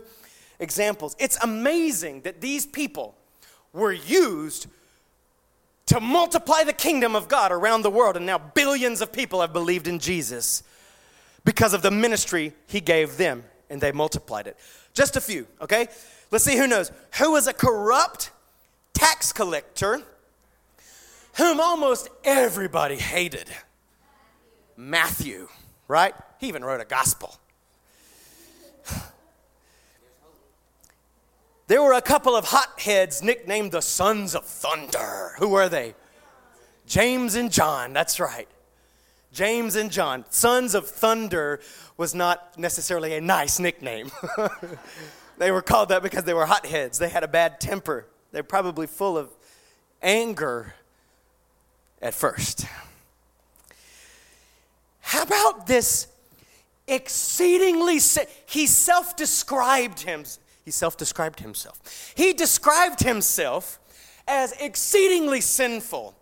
examples. 0.58 1.14
It's 1.18 1.36
amazing 1.42 2.22
that 2.22 2.40
these 2.40 2.64
people 2.64 3.14
were 3.74 3.92
used 3.92 4.66
to 5.86 6.00
multiply 6.00 6.64
the 6.64 6.72
kingdom 6.72 7.14
of 7.14 7.28
God 7.28 7.52
around 7.52 7.82
the 7.82 7.90
world. 7.90 8.16
And 8.16 8.24
now 8.24 8.38
billions 8.38 9.02
of 9.02 9.12
people 9.12 9.42
have 9.42 9.52
believed 9.52 9.86
in 9.86 9.98
Jesus 9.98 10.62
because 11.44 11.74
of 11.74 11.82
the 11.82 11.90
ministry 11.90 12.54
he 12.66 12.80
gave 12.80 13.18
them, 13.18 13.44
and 13.68 13.80
they 13.80 13.92
multiplied 13.92 14.46
it. 14.46 14.56
Just 14.94 15.16
a 15.16 15.20
few, 15.20 15.46
okay? 15.60 15.88
Let's 16.30 16.44
see 16.44 16.56
who 16.56 16.66
knows. 16.66 16.90
Who 17.18 17.32
was 17.32 17.46
a 17.46 17.52
corrupt 17.52 18.30
tax 18.94 19.32
collector 19.32 20.00
whom 21.36 21.60
almost 21.60 22.08
everybody 22.24 22.96
hated? 22.96 23.50
Matthew, 24.76 25.48
right? 25.86 26.14
He 26.38 26.48
even 26.48 26.64
wrote 26.64 26.80
a 26.80 26.84
gospel. 26.86 27.36
There 31.66 31.82
were 31.82 31.94
a 31.94 32.02
couple 32.02 32.36
of 32.36 32.46
hotheads 32.46 33.22
nicknamed 33.22 33.72
the 33.72 33.80
Sons 33.80 34.34
of 34.34 34.44
Thunder. 34.44 35.34
Who 35.38 35.48
were 35.48 35.68
they? 35.68 35.94
James 36.86 37.34
and 37.34 37.50
John, 37.50 37.94
that's 37.94 38.20
right. 38.20 38.48
James 39.32 39.74
and 39.74 39.90
John. 39.90 40.24
Sons 40.28 40.74
of 40.74 40.88
Thunder 40.88 41.60
was 41.96 42.14
not 42.14 42.58
necessarily 42.58 43.14
a 43.14 43.20
nice 43.20 43.58
nickname. 43.58 44.10
they 45.38 45.50
were 45.50 45.62
called 45.62 45.88
that 45.88 46.02
because 46.02 46.24
they 46.24 46.34
were 46.34 46.46
hotheads. 46.46 46.98
They 46.98 47.08
had 47.08 47.24
a 47.24 47.28
bad 47.28 47.60
temper. 47.60 48.06
They're 48.30 48.42
probably 48.42 48.86
full 48.86 49.16
of 49.16 49.30
anger 50.02 50.74
at 52.02 52.14
first. 52.14 52.66
How 55.00 55.22
about 55.22 55.66
this 55.66 56.08
exceedingly, 56.86 57.98
he 58.46 58.66
self 58.66 59.16
described 59.16 60.00
him, 60.00 60.24
he 60.64 60.70
self 60.70 60.96
described 60.96 61.40
himself. 61.40 62.12
He 62.16 62.32
described 62.32 63.00
himself 63.00 63.78
as 64.26 64.52
exceedingly 64.52 65.40
sinful. 65.40 66.14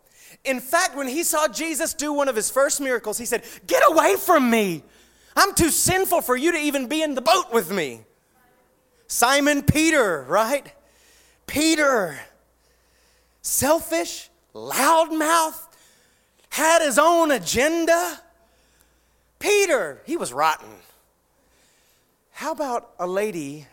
In 0.45 0.61
fact, 0.61 0.97
when 0.97 1.07
he 1.07 1.23
saw 1.23 1.47
Jesus 1.47 1.95
do 1.95 2.13
one 2.13 2.29
of 2.29 2.35
his 2.35 2.51
first 2.51 2.81
miracles, 2.81 3.19
he 3.19 3.25
said, 3.25 3.45
Get 3.67 3.83
away 3.89 4.17
from 4.17 4.51
me. 4.51 4.83
I'm 5.37 5.55
too 5.55 5.71
sinful 5.71 6.23
for 6.23 6.37
you 6.37 6.53
to 6.53 6.59
even 6.59 6.89
be 6.89 7.03
in 7.03 7.15
the 7.15 7.23
boat 7.23 7.53
with 7.53 7.71
me. 7.71 8.01
Simon 9.07 9.63
Peter, 9.63 10.25
right? 10.29 10.73
Peter, 11.47 12.19
selfish, 13.43 14.31
loudmouth, 14.55 15.69
had 16.49 16.83
his 16.83 16.99
own 16.99 17.31
agenda. 17.31 18.21
Peter, 19.39 20.03
he 20.05 20.17
was 20.17 20.33
rotten. 20.33 20.69
How 22.33 22.53
about 22.53 22.91
a 22.99 23.07
lady 23.07 23.67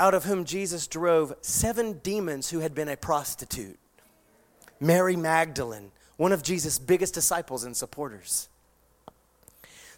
out 0.00 0.14
of 0.14 0.24
whom 0.24 0.46
Jesus 0.46 0.86
drove 0.86 1.34
seven 1.42 2.00
demons 2.02 2.48
who 2.48 2.60
had 2.60 2.74
been 2.74 2.88
a 2.88 2.96
prostitute? 2.96 3.78
Mary 4.80 5.14
Magdalene, 5.14 5.92
one 6.16 6.32
of 6.32 6.42
Jesus' 6.42 6.78
biggest 6.78 7.12
disciples 7.12 7.64
and 7.64 7.76
supporters. 7.76 8.48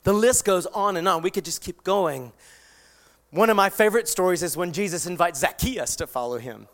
The 0.02 0.12
list 0.12 0.44
goes 0.44 0.66
on 0.66 0.96
and 0.96 1.06
on. 1.06 1.22
We 1.22 1.30
could 1.30 1.44
just 1.44 1.62
keep 1.62 1.84
going. 1.84 2.32
One 3.30 3.48
of 3.48 3.56
my 3.56 3.70
favorite 3.70 4.08
stories 4.08 4.42
is 4.42 4.56
when 4.56 4.72
Jesus 4.72 5.06
invites 5.06 5.38
Zacchaeus 5.38 5.94
to 5.96 6.08
follow 6.08 6.38
him. 6.38 6.66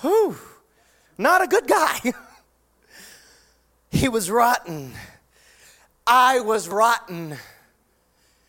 Whew, 0.00 0.36
not 1.18 1.42
a 1.42 1.48
good 1.48 1.66
guy. 1.66 2.12
he 3.90 4.08
was 4.08 4.30
rotten. 4.30 4.92
I 6.06 6.38
was 6.40 6.68
rotten. 6.68 7.38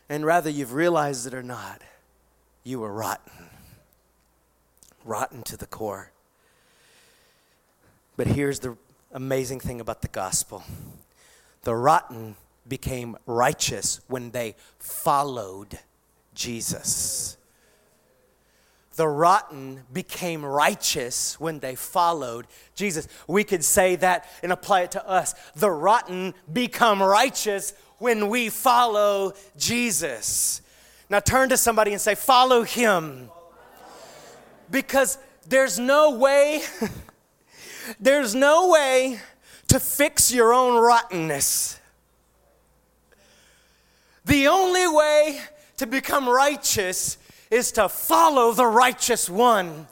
And 0.07 0.23
rather 0.23 0.51
you've 0.51 0.73
realized 0.73 1.25
it 1.25 1.33
or 1.33 1.43
not, 1.43 1.81
you 2.63 2.79
were 2.79 2.93
rotten. 2.93 3.36
Rotten 5.07 5.41
to 5.43 5.57
the 5.57 5.65
core. 5.65 6.11
But 8.17 8.27
here's 8.27 8.59
the 8.59 8.75
amazing 9.13 9.59
thing 9.59 9.79
about 9.79 10.01
the 10.01 10.07
gospel 10.09 10.63
the 11.63 11.75
rotten 11.75 12.35
became 12.67 13.17
righteous 13.25 14.01
when 14.07 14.31
they 14.31 14.55
followed 14.79 15.79
Jesus. 16.33 17.37
The 18.95 19.07
rotten 19.07 19.83
became 19.93 20.43
righteous 20.43 21.39
when 21.39 21.59
they 21.59 21.75
followed 21.75 22.47
Jesus. 22.73 23.07
We 23.27 23.43
could 23.43 23.63
say 23.63 23.95
that 23.97 24.27
and 24.41 24.51
apply 24.51 24.81
it 24.81 24.91
to 24.91 25.07
us. 25.07 25.35
The 25.55 25.69
rotten 25.69 26.33
become 26.51 27.01
righteous 27.01 27.73
when 27.99 28.29
we 28.29 28.49
follow 28.49 29.33
Jesus. 29.55 30.61
Now 31.09 31.19
turn 31.19 31.49
to 31.49 31.57
somebody 31.57 31.91
and 31.91 32.01
say, 32.01 32.15
Follow 32.15 32.63
him. 32.63 33.29
Because 34.69 35.17
there's 35.47 35.79
no 35.79 36.11
way, 36.17 36.61
there's 37.99 38.35
no 38.35 38.69
way 38.69 39.19
to 39.67 39.79
fix 39.79 40.31
your 40.31 40.53
own 40.53 40.81
rottenness. 40.81 41.79
The 44.25 44.47
only 44.47 44.87
way 44.87 45.39
to 45.77 45.87
become 45.87 46.27
righteous 46.27 47.17
is 47.49 47.71
to 47.73 47.87
follow 47.87 48.51
the 48.51 48.65
righteous 48.65 49.29
one. 49.29 49.87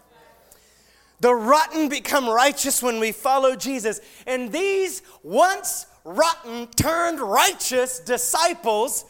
The 1.22 1.34
rotten 1.34 1.88
become 1.88 2.28
righteous 2.28 2.84
when 2.84 3.00
we 3.00 3.12
follow 3.12 3.56
Jesus. 3.56 4.02
And 4.28 4.52
these 4.52 5.02
once 5.24 5.86
rotten 6.04 6.68
turned 6.68 7.20
righteous 7.20 8.00
disciples, 8.00 9.06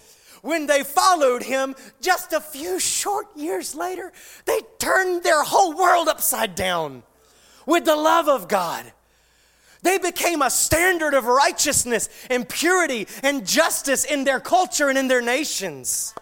when 0.45 0.67
they 0.67 0.83
followed 0.83 1.41
him 1.41 1.75
just 2.01 2.31
a 2.31 2.39
few 2.39 2.79
short 2.79 3.25
years 3.35 3.73
later, 3.73 4.13
they 4.45 4.59
turned 4.77 5.23
their 5.23 5.41
whole 5.41 5.73
world 5.75 6.07
upside 6.07 6.53
down 6.53 7.01
with 7.65 7.83
the 7.83 7.95
love 7.95 8.29
of 8.29 8.47
God. 8.47 8.91
They 9.81 9.97
became 9.97 10.43
a 10.43 10.51
standard 10.51 11.15
of 11.15 11.25
righteousness 11.25 12.09
and 12.29 12.47
purity 12.47 13.07
and 13.23 13.45
justice 13.45 14.03
in 14.03 14.23
their 14.23 14.39
culture 14.39 14.87
and 14.87 14.99
in 14.99 15.07
their 15.07 15.21
nations. 15.21 16.13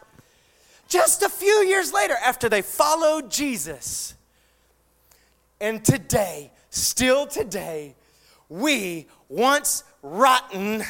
Just 0.88 1.22
a 1.22 1.30
few 1.30 1.66
years 1.66 1.92
later, 1.92 2.16
after 2.24 2.48
they 2.48 2.62
followed 2.62 3.30
Jesus. 3.30 4.16
And 5.60 5.84
today, 5.84 6.52
still 6.70 7.28
today, 7.28 7.96
we, 8.48 9.08
once 9.28 9.84
rotten, 10.02 10.84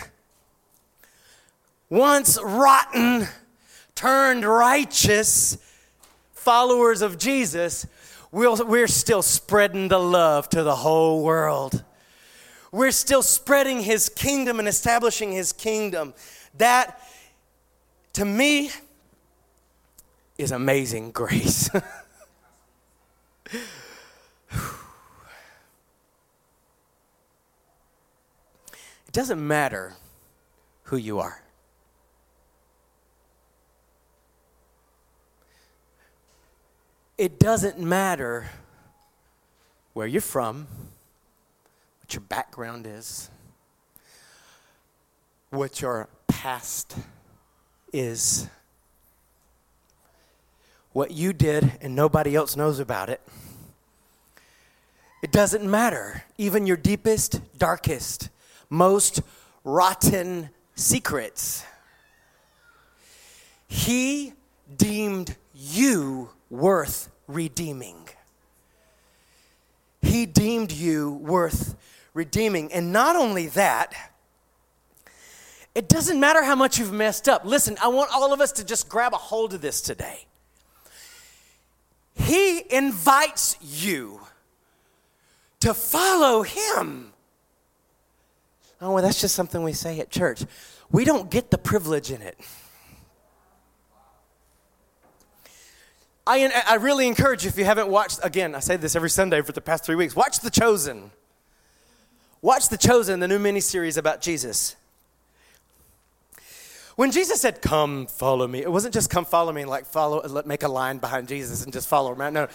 once 1.94 2.40
rotten, 2.42 3.28
turned 3.96 4.46
righteous 4.46 5.58
followers 6.32 7.02
of 7.02 7.18
Jesus, 7.18 7.86
we're 8.32 8.88
still 8.88 9.22
spreading 9.22 9.88
the 9.88 10.00
love 10.00 10.50
to 10.50 10.64
the 10.64 10.76
whole 10.76 11.24
world 11.24 11.84
we're 12.74 12.92
still 12.92 13.22
spreading 13.22 13.82
his 13.82 14.10
kingdom 14.10 14.58
and 14.58 14.68
establishing 14.68 15.32
his 15.32 15.54
kingdom. 15.54 16.16
That, 16.58 17.00
to 18.14 18.26
me, 18.26 18.72
is 20.40 20.52
amazing 20.52 21.12
grace. 21.12 21.70
it 21.76 21.84
doesn't 29.12 29.48
matter 29.48 29.94
who 30.86 30.98
you 30.98 31.20
are. 31.20 31.43
It 37.18 37.40
doesn't 37.40 37.80
matter 37.80 38.50
where 39.94 40.08
you're 40.08 40.22
from 40.22 40.68
what 42.04 42.14
your 42.14 42.22
background 42.22 42.86
is, 42.86 43.30
what 45.52 45.82
your 45.82 46.10
past 46.28 46.98
is, 47.94 48.50
what 50.92 51.12
you 51.12 51.32
did 51.32 51.72
and 51.82 51.96
nobody 51.96 52.36
else 52.36 52.58
knows 52.58 52.80
about 52.80 53.10
it. 53.10 53.22
It 55.22 55.32
doesn't 55.32 55.64
matter. 55.64 56.24
Even 56.38 56.68
your 56.68 56.76
deepest, 56.76 57.40
darkest, 57.58 58.30
most 58.70 59.22
rotten 59.64 60.50
secrets. 60.76 61.64
He 63.68 64.34
deemed 64.76 65.38
you 65.64 66.30
worth 66.50 67.10
redeeming. 67.28 68.10
He 70.02 70.26
deemed 70.26 70.72
you 70.72 71.14
worth 71.14 71.76
redeeming. 72.14 72.74
And 72.74 72.92
not 72.92 73.16
only 73.16 73.48
that, 73.48 73.94
it 75.74 75.88
doesn't 75.88 76.20
matter 76.20 76.44
how 76.44 76.56
much 76.56 76.78
you've 76.78 76.92
messed 76.92 77.30
up. 77.30 77.46
Listen, 77.46 77.78
I 77.82 77.88
want 77.88 78.12
all 78.14 78.34
of 78.34 78.42
us 78.42 78.52
to 78.54 78.66
just 78.66 78.90
grab 78.90 79.14
a 79.14 79.18
hold 79.18 79.54
of 79.54 79.62
this 79.62 79.82
today. 79.82 80.26
He 82.16 82.64
invites 82.70 83.58
you 83.62 84.22
to 85.62 85.74
follow 85.74 86.44
him. 86.44 87.14
Oh, 88.82 88.94
well, 88.94 89.04
that's 89.04 89.22
just 89.22 89.34
something 89.34 89.64
we 89.64 89.74
say 89.74 90.00
at 90.00 90.12
church. 90.12 90.44
We 90.92 91.06
don't 91.06 91.32
get 91.32 91.50
the 91.50 91.58
privilege 91.58 92.12
in 92.12 92.22
it. 92.22 92.38
I, 96.26 96.64
I 96.68 96.76
really 96.76 97.08
encourage 97.08 97.44
you, 97.44 97.50
if 97.50 97.58
you 97.58 97.66
haven't 97.66 97.90
watched, 97.90 98.20
again, 98.24 98.56
I 98.56 98.60
say 98.60 98.78
this 98.78 98.96
every 98.96 99.10
Sunday 99.10 99.42
for 99.42 99.52
the 99.52 99.62
past 99.62 99.84
three 99.84 99.96
weeks, 99.96 100.16
watch 100.16 100.40
The 100.40 100.50
Chosen. 100.50 101.12
Watch 102.42 102.70
The 102.70 102.78
Chosen, 102.78 103.20
the 103.20 103.28
new 103.28 103.40
miniseries 103.40 103.98
about 103.98 104.22
Jesus. 104.22 104.76
When 106.96 107.12
Jesus 107.12 107.42
said, 107.42 107.62
Come 107.62 108.06
follow 108.06 108.48
me, 108.48 108.60
it 108.60 108.72
wasn't 108.72 108.94
just 108.94 109.10
come 109.10 109.26
follow 109.26 109.52
me 109.52 109.62
and 109.62 109.70
like 109.70 109.86
follow, 109.86 110.44
make 110.46 110.64
a 110.64 110.68
line 110.68 111.00
behind 111.00 111.28
Jesus 111.28 111.64
and 111.64 111.74
just 111.74 111.88
follow 111.88 112.14
him. 112.14 112.34
No, 112.34 112.48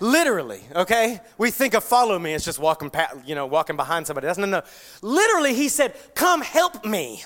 literally, 0.00 0.60
okay? 0.74 1.20
We 1.38 1.50
think 1.50 1.74
of 1.74 1.82
follow 1.82 2.18
me 2.18 2.34
as 2.34 2.44
just 2.44 2.58
walking, 2.58 2.90
you 3.24 3.34
know, 3.34 3.46
walking 3.46 3.76
behind 3.76 4.06
somebody. 4.06 4.26
That's 4.26 4.38
no, 4.38 4.46
no. 4.46 4.62
Literally, 5.00 5.54
he 5.54 5.68
said, 5.68 5.94
Come 6.14 6.42
help 6.42 6.84
me. 6.84 7.24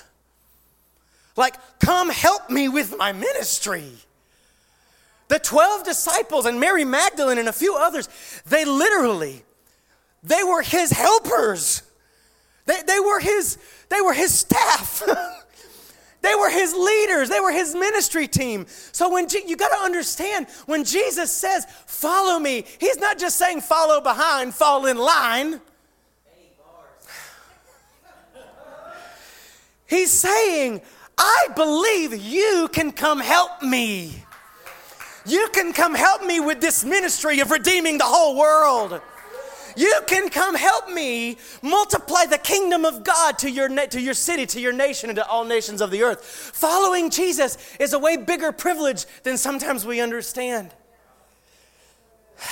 Like, 1.35 1.55
come 1.79 2.09
help 2.09 2.49
me 2.49 2.69
with 2.69 2.97
my 2.97 3.11
ministry. 3.11 3.91
The 5.31 5.39
12 5.39 5.85
disciples 5.85 6.45
and 6.45 6.59
Mary 6.59 6.83
Magdalene 6.83 7.37
and 7.37 7.47
a 7.47 7.53
few 7.53 7.77
others, 7.77 8.09
they 8.47 8.65
literally, 8.65 9.45
they 10.23 10.43
were 10.43 10.61
his 10.61 10.91
helpers. 10.91 11.83
They, 12.65 12.81
they, 12.85 12.99
were, 12.99 13.21
his, 13.21 13.57
they 13.87 14.01
were 14.01 14.11
his 14.11 14.37
staff. 14.37 15.01
they 16.21 16.35
were 16.35 16.49
his 16.49 16.75
leaders. 16.75 17.29
They 17.29 17.39
were 17.39 17.53
his 17.53 17.73
ministry 17.73 18.27
team. 18.27 18.65
So 18.91 19.09
when 19.09 19.29
you 19.29 19.55
got 19.55 19.69
to 19.69 19.81
understand, 19.81 20.47
when 20.65 20.83
Jesus 20.83 21.31
says, 21.31 21.65
follow 21.85 22.37
me, 22.37 22.65
he's 22.81 22.97
not 22.97 23.17
just 23.17 23.37
saying 23.37 23.61
follow 23.61 24.01
behind, 24.01 24.53
fall 24.53 24.85
in 24.85 24.97
line. 24.97 25.61
He's 29.87 30.11
saying, 30.11 30.81
I 31.17 31.47
believe 31.55 32.21
you 32.21 32.67
can 32.73 32.91
come 32.91 33.21
help 33.21 33.61
me. 33.61 34.25
You 35.25 35.49
can 35.53 35.73
come 35.73 35.93
help 35.93 36.23
me 36.23 36.39
with 36.39 36.61
this 36.61 36.83
ministry 36.83 37.39
of 37.39 37.51
redeeming 37.51 37.97
the 37.97 38.05
whole 38.05 38.37
world. 38.37 39.01
You 39.75 40.01
can 40.07 40.29
come 40.29 40.55
help 40.55 40.89
me 40.89 41.37
multiply 41.61 42.25
the 42.25 42.37
kingdom 42.37 42.85
of 42.85 43.03
God 43.03 43.37
to 43.39 43.49
your, 43.49 43.69
na- 43.69 43.85
to 43.85 44.01
your 44.01 44.13
city, 44.13 44.45
to 44.47 44.59
your 44.59 44.73
nation, 44.73 45.09
and 45.09 45.17
to 45.17 45.25
all 45.25 45.45
nations 45.45 45.81
of 45.81 45.91
the 45.91 46.03
earth. 46.03 46.23
Following 46.23 47.09
Jesus 47.09 47.57
is 47.79 47.93
a 47.93 47.99
way 47.99 48.17
bigger 48.17 48.51
privilege 48.51 49.05
than 49.23 49.37
sometimes 49.37 49.85
we 49.85 50.01
understand. 50.01 50.73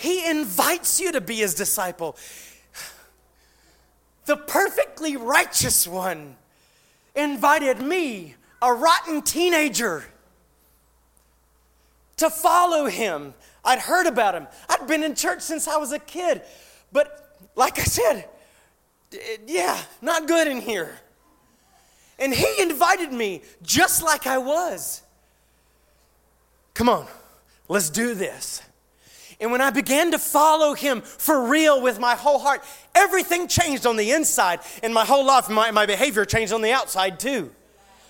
He 0.00 0.30
invites 0.30 1.00
you 1.00 1.10
to 1.10 1.20
be 1.20 1.34
his 1.34 1.54
disciple. 1.54 2.16
The 4.26 4.36
perfectly 4.36 5.16
righteous 5.16 5.88
one 5.88 6.36
invited 7.16 7.80
me, 7.80 8.36
a 8.62 8.72
rotten 8.72 9.22
teenager, 9.22 10.04
to 12.18 12.30
follow 12.30 12.86
him. 12.86 13.34
I'd 13.64 13.78
heard 13.78 14.06
about 14.06 14.34
him. 14.34 14.46
I'd 14.68 14.86
been 14.86 15.02
in 15.02 15.14
church 15.14 15.40
since 15.40 15.66
I 15.66 15.76
was 15.76 15.92
a 15.92 15.98
kid. 15.98 16.42
But 16.92 17.50
like 17.54 17.78
I 17.78 17.84
said, 17.84 18.28
yeah, 19.46 19.80
not 20.00 20.28
good 20.28 20.48
in 20.48 20.60
here. 20.60 20.98
And 22.18 22.34
he 22.34 22.60
invited 22.60 23.12
me 23.12 23.42
just 23.62 24.02
like 24.02 24.26
I 24.26 24.38
was. 24.38 25.02
Come 26.74 26.88
on, 26.88 27.06
let's 27.68 27.90
do 27.90 28.14
this. 28.14 28.62
And 29.40 29.52
when 29.52 29.60
I 29.60 29.70
began 29.70 30.10
to 30.12 30.18
follow 30.18 30.74
him 30.74 31.00
for 31.00 31.46
real 31.46 31.80
with 31.80 32.00
my 32.00 32.16
whole 32.16 32.40
heart, 32.40 32.64
everything 32.94 33.46
changed 33.46 33.86
on 33.86 33.96
the 33.96 34.10
inside, 34.10 34.60
and 34.82 34.92
my 34.92 35.04
whole 35.04 35.24
life, 35.24 35.48
my, 35.48 35.70
my 35.70 35.86
behavior 35.86 36.24
changed 36.24 36.52
on 36.52 36.60
the 36.60 36.72
outside 36.72 37.20
too. 37.20 37.52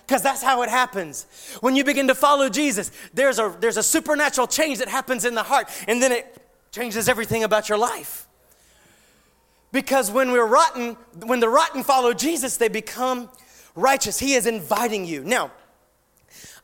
Because 0.08 0.22
that's 0.22 0.42
how 0.42 0.62
it 0.62 0.70
happens. 0.70 1.26
When 1.60 1.76
you 1.76 1.84
begin 1.84 2.08
to 2.08 2.14
follow 2.14 2.48
Jesus, 2.48 2.90
there's 3.12 3.38
a, 3.38 3.54
there's 3.60 3.76
a 3.76 3.82
supernatural 3.82 4.46
change 4.46 4.78
that 4.78 4.88
happens 4.88 5.26
in 5.26 5.34
the 5.34 5.42
heart, 5.42 5.68
and 5.86 6.00
then 6.02 6.12
it 6.12 6.34
changes 6.72 7.10
everything 7.10 7.44
about 7.44 7.68
your 7.68 7.76
life. 7.76 8.26
Because 9.70 10.10
when 10.10 10.32
we're 10.32 10.46
rotten, 10.46 10.96
when 11.26 11.40
the 11.40 11.48
rotten 11.50 11.82
follow 11.82 12.14
Jesus, 12.14 12.56
they 12.56 12.68
become 12.68 13.28
righteous. 13.74 14.18
He 14.18 14.32
is 14.32 14.46
inviting 14.46 15.04
you. 15.04 15.24
Now, 15.24 15.50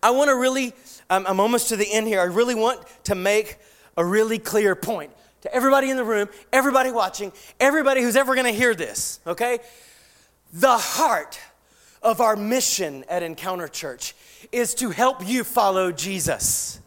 I 0.03 0.11
want 0.12 0.30
to 0.30 0.36
really, 0.36 0.72
um, 1.11 1.26
I'm 1.28 1.38
almost 1.38 1.68
to 1.68 1.76
the 1.76 1.92
end 1.92 2.07
here. 2.07 2.22
I 2.22 2.24
really 2.24 2.55
want 2.55 2.80
to 3.05 3.14
make 3.14 3.59
a 3.99 4.05
really 4.07 4.38
clear 4.38 4.74
point 4.74 5.12
to 5.42 5.55
everybody 5.55 5.90
in 5.90 5.99
the 5.99 6.05
room, 6.05 6.30
everybody 6.51 6.90
watching, 6.90 7.30
everybody 7.61 8.01
who's 8.01 8.16
ever 8.16 8.34
going 8.34 8.47
to 8.47 8.59
hear 8.59 8.74
this, 8.74 9.20
okay? 9.26 9.59
The 10.55 10.78
heart 10.78 11.38
of 12.05 12.20
our 12.20 12.36
mission 12.36 13.05
at 13.09 13.22
Encounter 13.22 13.66
Church 13.66 14.14
is 14.52 14.74
to 14.76 14.90
help 14.90 15.26
you 15.26 15.42
follow 15.42 15.90
Jesus. 15.90 16.78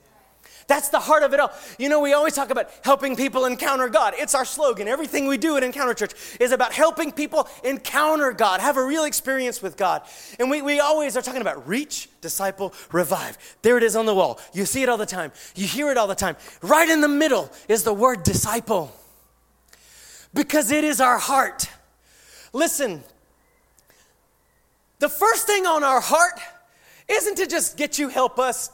That's 0.68 0.90
the 0.90 1.00
heart 1.00 1.24
of 1.24 1.34
it 1.34 1.40
all. 1.40 1.52
You 1.80 1.88
know, 1.88 2.02
we 2.02 2.12
always 2.12 2.34
talk 2.34 2.50
about 2.50 2.70
helping 2.84 3.16
people 3.16 3.46
encounter 3.46 3.88
God. 3.88 4.14
It's 4.18 4.36
our 4.36 4.44
slogan. 4.44 4.88
Everything 4.90 5.26
we 5.26 5.38
do 5.38 5.56
at 5.56 5.64
Encounter 5.64 5.94
Church 5.94 6.12
is 6.42 6.52
about 6.52 6.74
helping 6.74 7.14
people 7.14 7.48
encounter 7.64 8.34
God, 8.34 8.60
have 8.60 8.76
a 8.76 8.84
real 8.84 9.06
experience 9.06 9.62
with 9.62 9.78
God. 9.78 10.02
And 10.40 10.52
we, 10.52 10.62
we 10.62 10.82
always 10.82 11.16
are 11.16 11.22
talking 11.22 11.42
about 11.42 11.68
reach, 11.68 12.10
disciple, 12.20 12.74
revive. 12.92 13.38
There 13.62 13.78
it 13.78 13.84
is 13.84 13.96
on 13.96 14.06
the 14.06 14.14
wall. 14.14 14.42
You 14.54 14.66
see 14.66 14.84
it 14.84 14.90
all 14.90 14.98
the 14.98 15.06
time, 15.06 15.32
you 15.56 15.66
hear 15.66 15.90
it 15.90 15.98
all 15.98 16.08
the 16.08 16.16
time. 16.16 16.36
Right 16.62 16.90
in 16.90 17.00
the 17.00 17.08
middle 17.08 17.50
is 17.70 17.84
the 17.84 17.94
word 17.94 18.24
disciple 18.24 18.94
because 20.34 20.70
it 20.70 20.84
is 20.84 21.00
our 21.00 21.18
heart. 21.18 21.70
Listen, 22.52 23.04
the 25.00 25.10
first 25.10 25.48
thing 25.48 25.66
on 25.66 25.84
our 25.84 26.02
heart 26.02 26.40
isn't 27.08 27.36
to 27.36 27.48
just 27.48 27.78
get 27.78 28.00
you 28.00 28.10
help 28.10 28.40
us 28.40 28.72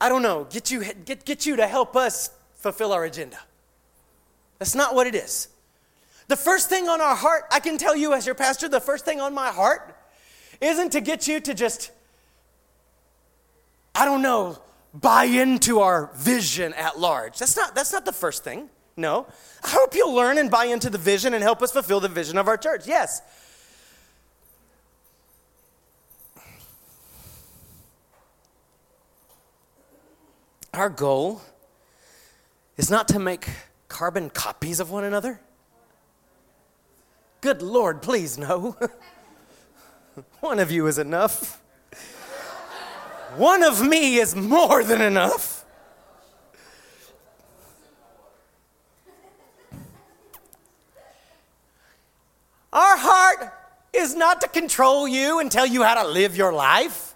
I 0.00 0.08
don't 0.08 0.22
know, 0.22 0.46
get 0.50 0.70
you, 0.70 0.84
get, 0.92 1.24
get 1.24 1.46
you 1.46 1.56
to 1.56 1.66
help 1.66 1.96
us 1.96 2.30
fulfill 2.56 2.92
our 2.92 3.04
agenda. 3.04 3.38
That's 4.58 4.74
not 4.74 4.94
what 4.94 5.06
it 5.06 5.14
is. 5.14 5.48
The 6.28 6.36
first 6.36 6.68
thing 6.68 6.88
on 6.88 7.00
our 7.00 7.14
heart, 7.14 7.44
I 7.50 7.60
can 7.60 7.78
tell 7.78 7.96
you 7.96 8.12
as 8.12 8.26
your 8.26 8.34
pastor, 8.34 8.68
the 8.68 8.80
first 8.80 9.04
thing 9.04 9.20
on 9.20 9.32
my 9.32 9.48
heart 9.48 9.96
isn't 10.60 10.90
to 10.92 11.00
get 11.00 11.28
you 11.28 11.40
to 11.40 11.54
just, 11.54 11.92
I 13.94 14.04
don't 14.04 14.22
know, 14.22 14.58
buy 14.92 15.24
into 15.24 15.80
our 15.80 16.10
vision 16.16 16.74
at 16.74 16.98
large. 16.98 17.38
That's 17.38 17.56
not, 17.56 17.74
that's 17.74 17.92
not 17.92 18.04
the 18.04 18.12
first 18.12 18.44
thing. 18.44 18.68
No. 18.96 19.26
I 19.62 19.68
hope 19.68 19.94
you'll 19.94 20.14
learn 20.14 20.38
and 20.38 20.50
buy 20.50 20.66
into 20.66 20.90
the 20.90 20.98
vision 20.98 21.32
and 21.32 21.42
help 21.42 21.62
us 21.62 21.70
fulfill 21.72 22.00
the 22.00 22.08
vision 22.08 22.38
of 22.38 22.48
our 22.48 22.56
church. 22.56 22.86
Yes. 22.86 23.20
Our 30.76 30.90
goal 30.90 31.40
is 32.76 32.90
not 32.90 33.08
to 33.08 33.18
make 33.18 33.48
carbon 33.88 34.28
copies 34.28 34.78
of 34.78 34.90
one 34.90 35.04
another. 35.04 35.40
Good 37.40 37.62
Lord, 37.62 38.02
please 38.02 38.36
no. 38.36 38.76
one 40.40 40.58
of 40.58 40.70
you 40.70 40.86
is 40.86 40.98
enough. 40.98 41.62
One 43.36 43.62
of 43.62 43.82
me 43.86 44.16
is 44.16 44.36
more 44.36 44.84
than 44.84 45.00
enough. 45.00 45.64
Our 52.70 52.98
heart 52.98 53.50
is 53.94 54.14
not 54.14 54.42
to 54.42 54.48
control 54.48 55.08
you 55.08 55.40
and 55.40 55.50
tell 55.50 55.66
you 55.66 55.82
how 55.82 56.02
to 56.02 56.06
live 56.06 56.36
your 56.36 56.52
life. 56.52 57.15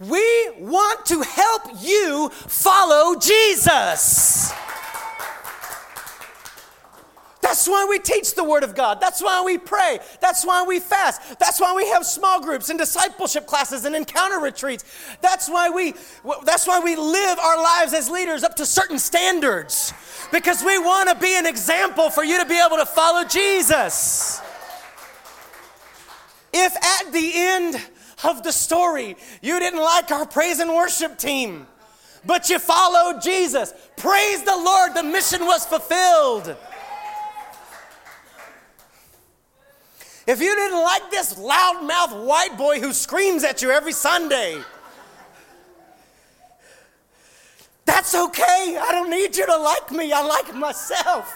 We 0.00 0.50
want 0.58 1.06
to 1.06 1.22
help 1.22 1.62
you 1.80 2.28
follow 2.30 3.18
Jesus. 3.18 4.52
That's 7.40 7.68
why 7.68 7.86
we 7.88 7.98
teach 7.98 8.34
the 8.34 8.42
Word 8.42 8.64
of 8.64 8.74
God. 8.74 9.00
That's 9.00 9.22
why 9.22 9.42
we 9.44 9.58
pray. 9.58 10.00
That's 10.20 10.44
why 10.44 10.64
we 10.64 10.80
fast. 10.80 11.38
That's 11.38 11.60
why 11.60 11.74
we 11.74 11.86
have 11.90 12.04
small 12.04 12.40
groups 12.40 12.70
and 12.70 12.78
discipleship 12.78 13.46
classes 13.46 13.84
and 13.84 13.94
encounter 13.94 14.40
retreats. 14.40 14.84
That's 15.20 15.48
why 15.48 15.68
we, 15.68 15.94
that's 16.44 16.66
why 16.66 16.80
we 16.80 16.96
live 16.96 17.38
our 17.38 17.62
lives 17.62 17.92
as 17.92 18.10
leaders 18.10 18.42
up 18.44 18.56
to 18.56 18.66
certain 18.66 18.98
standards 18.98 19.92
because 20.32 20.64
we 20.64 20.78
want 20.78 21.10
to 21.10 21.14
be 21.16 21.36
an 21.36 21.46
example 21.46 22.10
for 22.10 22.24
you 22.24 22.42
to 22.42 22.48
be 22.48 22.58
able 22.58 22.78
to 22.78 22.86
follow 22.86 23.24
Jesus. 23.24 24.40
If 26.52 26.74
at 26.76 27.12
the 27.12 27.30
end 27.34 27.76
of 28.24 28.42
the 28.42 28.52
story. 28.52 29.16
You 29.42 29.58
didn't 29.58 29.80
like 29.80 30.10
our 30.10 30.26
praise 30.26 30.60
and 30.60 30.70
worship 30.70 31.18
team, 31.18 31.66
but 32.24 32.48
you 32.48 32.58
followed 32.58 33.22
Jesus. 33.22 33.72
Praise 33.96 34.42
the 34.42 34.56
Lord, 34.56 34.94
the 34.94 35.02
mission 35.02 35.44
was 35.44 35.66
fulfilled. 35.66 36.56
If 40.26 40.40
you 40.40 40.54
didn't 40.54 40.82
like 40.82 41.10
this 41.10 41.34
loudmouth 41.34 42.24
white 42.24 42.56
boy 42.56 42.80
who 42.80 42.94
screams 42.94 43.44
at 43.44 43.60
you 43.60 43.70
every 43.70 43.92
Sunday, 43.92 44.58
that's 47.84 48.14
okay. 48.14 48.78
I 48.80 48.88
don't 48.90 49.10
need 49.10 49.36
you 49.36 49.44
to 49.44 49.56
like 49.56 49.90
me. 49.90 50.12
I 50.12 50.22
like 50.22 50.54
myself. 50.54 51.34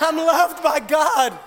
I'm 0.00 0.16
loved 0.16 0.62
by 0.62 0.80
God 0.80 1.38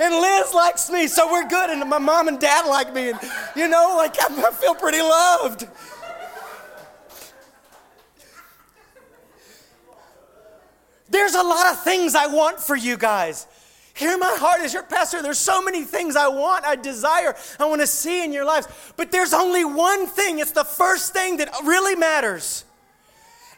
and 0.00 0.14
Liz 0.14 0.54
likes 0.54 0.90
me, 0.90 1.06
so 1.06 1.30
we're 1.30 1.46
good. 1.46 1.70
And 1.70 1.88
my 1.88 1.98
mom 1.98 2.28
and 2.28 2.40
dad 2.40 2.66
like 2.66 2.92
me, 2.94 3.10
and 3.10 3.18
you 3.54 3.68
know, 3.68 3.94
like 3.96 4.16
I 4.20 4.50
feel 4.52 4.74
pretty 4.74 5.00
loved. 5.00 5.68
There's 11.10 11.34
a 11.34 11.42
lot 11.42 11.72
of 11.72 11.82
things 11.82 12.14
I 12.14 12.28
want 12.28 12.60
for 12.60 12.76
you 12.76 12.96
guys. 12.96 13.46
Hear 13.94 14.16
my 14.16 14.34
heart 14.38 14.60
as 14.60 14.72
your 14.72 14.84
pastor. 14.84 15.20
There's 15.20 15.38
so 15.38 15.60
many 15.60 15.82
things 15.82 16.16
I 16.16 16.28
want, 16.28 16.64
I 16.64 16.76
desire, 16.76 17.36
I 17.58 17.66
want 17.66 17.80
to 17.80 17.86
see 17.86 18.24
in 18.24 18.32
your 18.32 18.44
lives. 18.44 18.68
But 18.96 19.12
there's 19.12 19.34
only 19.34 19.64
one 19.64 20.06
thing. 20.06 20.38
It's 20.38 20.52
the 20.52 20.64
first 20.64 21.12
thing 21.12 21.38
that 21.38 21.50
really 21.64 21.96
matters. 21.96 22.64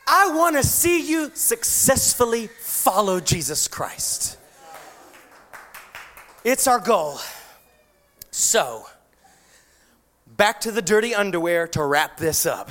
I 0.06 0.34
want 0.34 0.56
to 0.56 0.64
see 0.64 1.08
you 1.08 1.30
successfully 1.34 2.48
follow 2.48 3.20
Jesus 3.20 3.68
Christ. 3.68 4.38
It's 6.44 6.66
our 6.66 6.80
goal. 6.80 7.18
So, 8.32 8.86
back 10.26 10.60
to 10.62 10.72
the 10.72 10.82
dirty 10.82 11.14
underwear 11.14 11.68
to 11.68 11.84
wrap 11.84 12.16
this 12.16 12.46
up. 12.46 12.68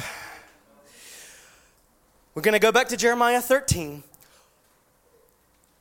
We're 2.35 2.41
going 2.41 2.53
to 2.53 2.59
go 2.59 2.71
back 2.71 2.89
to 2.89 2.97
Jeremiah 2.97 3.41
13. 3.41 4.03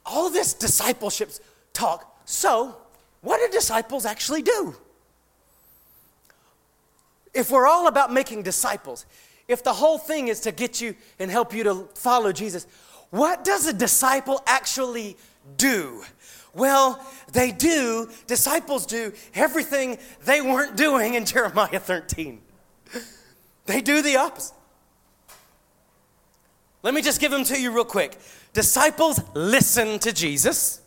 All 0.07 0.31
this 0.31 0.55
discipleship 0.55 1.33
talk. 1.73 2.21
So, 2.27 2.77
what 3.23 3.39
do 3.39 3.53
disciples 3.53 4.05
actually 4.05 4.43
do? 4.43 4.77
If 7.35 7.51
we're 7.51 7.67
all 7.67 7.89
about 7.89 8.13
making 8.13 8.45
disciples, 8.45 9.05
if 9.49 9.65
the 9.65 9.73
whole 9.73 9.99
thing 9.99 10.29
is 10.29 10.41
to 10.41 10.53
get 10.53 10.81
you 10.81 10.95
and 11.19 11.29
help 11.29 11.53
you 11.53 11.65
to 11.65 11.89
follow 11.95 12.31
Jesus, 12.31 12.69
what 13.11 13.43
does 13.43 13.67
a 13.67 13.73
disciple 13.73 14.41
actually 14.47 15.17
do? 15.57 16.05
Well, 16.55 17.05
they 17.33 17.53
do, 17.53 18.09
disciples 18.27 18.87
do 18.87 19.13
everything 19.35 19.99
they 20.25 20.41
weren't 20.41 20.77
doing 20.77 21.15
in 21.15 21.25
Jeremiah 21.27 21.81
13. 21.81 22.41
They 23.67 23.81
do 23.81 24.03
the 24.03 24.17
opposite. 24.17 24.55
Let 26.83 26.95
me 26.95 27.03
just 27.03 27.21
give 27.21 27.31
them 27.31 27.45
to 27.45 27.61
you 27.61 27.71
real 27.73 27.85
quick. 27.85 28.19
Disciples 28.53 29.21
listen 29.35 29.99
to 30.01 30.13
Jesus, 30.13 30.81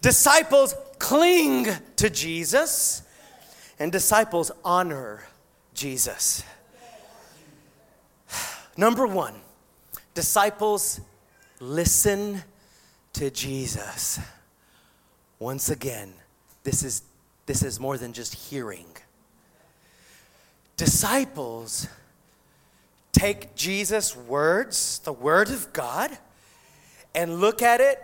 disciples 0.00 0.74
cling 0.98 1.68
to 1.96 2.10
Jesus, 2.10 3.02
and 3.78 3.92
disciples 3.92 4.50
honor 4.64 5.22
Jesus. 5.74 6.42
Number 8.76 9.06
one, 9.06 9.34
disciples 10.14 11.00
listen 11.60 12.42
to 13.12 13.30
Jesus. 13.30 14.18
Once 15.40 15.70
again, 15.70 16.12
this 16.64 16.84
is, 16.84 17.02
this 17.46 17.62
is 17.62 17.80
more 17.80 17.96
than 17.96 18.12
just 18.12 18.34
hearing. 18.34 18.86
Disciples 20.76 21.88
take 23.12 23.54
Jesus' 23.54 24.14
words, 24.14 24.98
the 25.00 25.14
Word 25.14 25.48
of 25.48 25.72
God, 25.72 26.16
and 27.14 27.40
look 27.40 27.62
at 27.62 27.80
it 27.80 27.98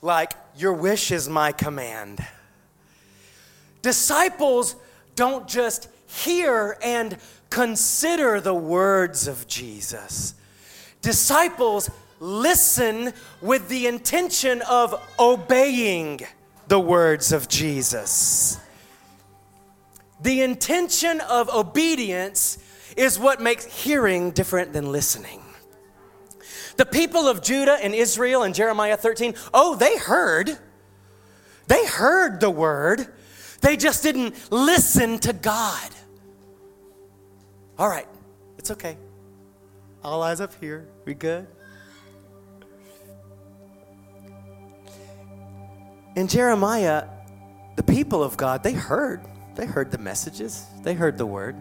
like, 0.00 0.32
Your 0.56 0.72
wish 0.72 1.12
is 1.12 1.28
my 1.28 1.52
command. 1.52 2.26
Disciples 3.82 4.74
don't 5.14 5.46
just 5.46 5.88
hear 6.06 6.78
and 6.82 7.18
consider 7.50 8.40
the 8.40 8.54
words 8.54 9.28
of 9.28 9.46
Jesus. 9.46 10.34
Disciples 11.02 11.90
listen 12.18 13.12
with 13.42 13.68
the 13.68 13.86
intention 13.86 14.62
of 14.62 14.98
obeying 15.18 16.20
the 16.68 16.80
words 16.80 17.32
of 17.32 17.48
Jesus. 17.48 18.58
The 20.20 20.42
intention 20.42 21.20
of 21.20 21.48
obedience 21.50 22.58
is 22.96 23.18
what 23.18 23.40
makes 23.40 23.64
hearing 23.64 24.30
different 24.30 24.72
than 24.72 24.92
listening. 24.92 25.42
The 26.76 26.86
people 26.86 27.28
of 27.28 27.42
Judah 27.42 27.78
and 27.82 27.94
Israel 27.94 28.44
in 28.44 28.52
Jeremiah 28.52 28.96
13, 28.96 29.34
oh, 29.52 29.76
they 29.76 29.98
heard. 29.98 30.56
They 31.66 31.86
heard 31.86 32.40
the 32.40 32.50
word. 32.50 33.06
They 33.60 33.76
just 33.76 34.02
didn't 34.02 34.34
listen 34.50 35.18
to 35.20 35.32
God. 35.32 35.90
All 37.78 37.88
right, 37.88 38.06
it's 38.58 38.70
okay. 38.70 38.96
All 40.04 40.22
eyes 40.22 40.40
up 40.40 40.52
here. 40.60 40.86
We 41.04 41.14
good? 41.14 41.46
In 46.14 46.28
Jeremiah, 46.28 47.06
the 47.76 47.82
people 47.82 48.22
of 48.22 48.36
God, 48.36 48.62
they 48.62 48.72
heard. 48.72 49.22
They 49.54 49.66
heard 49.66 49.90
the 49.90 49.98
messages, 49.98 50.66
they 50.82 50.94
heard 50.94 51.18
the 51.18 51.26
word. 51.26 51.56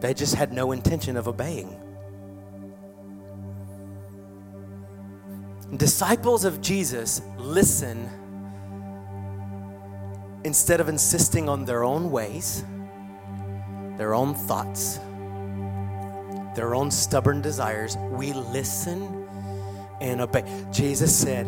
They 0.00 0.14
just 0.14 0.34
had 0.34 0.52
no 0.52 0.72
intention 0.72 1.16
of 1.16 1.26
obeying. 1.26 1.80
Disciples 5.76 6.44
of 6.44 6.60
Jesus 6.60 7.22
listen 7.38 8.08
instead 10.44 10.80
of 10.80 10.88
insisting 10.88 11.48
on 11.48 11.64
their 11.64 11.82
own 11.82 12.10
ways, 12.10 12.64
their 13.96 14.14
own 14.14 14.34
thoughts, 14.34 14.98
their 16.54 16.74
own 16.74 16.90
stubborn 16.90 17.40
desires. 17.40 17.96
We 17.96 18.32
listen 18.32 19.26
and 20.00 20.20
obey. 20.20 20.44
Jesus 20.70 21.16
said 21.16 21.46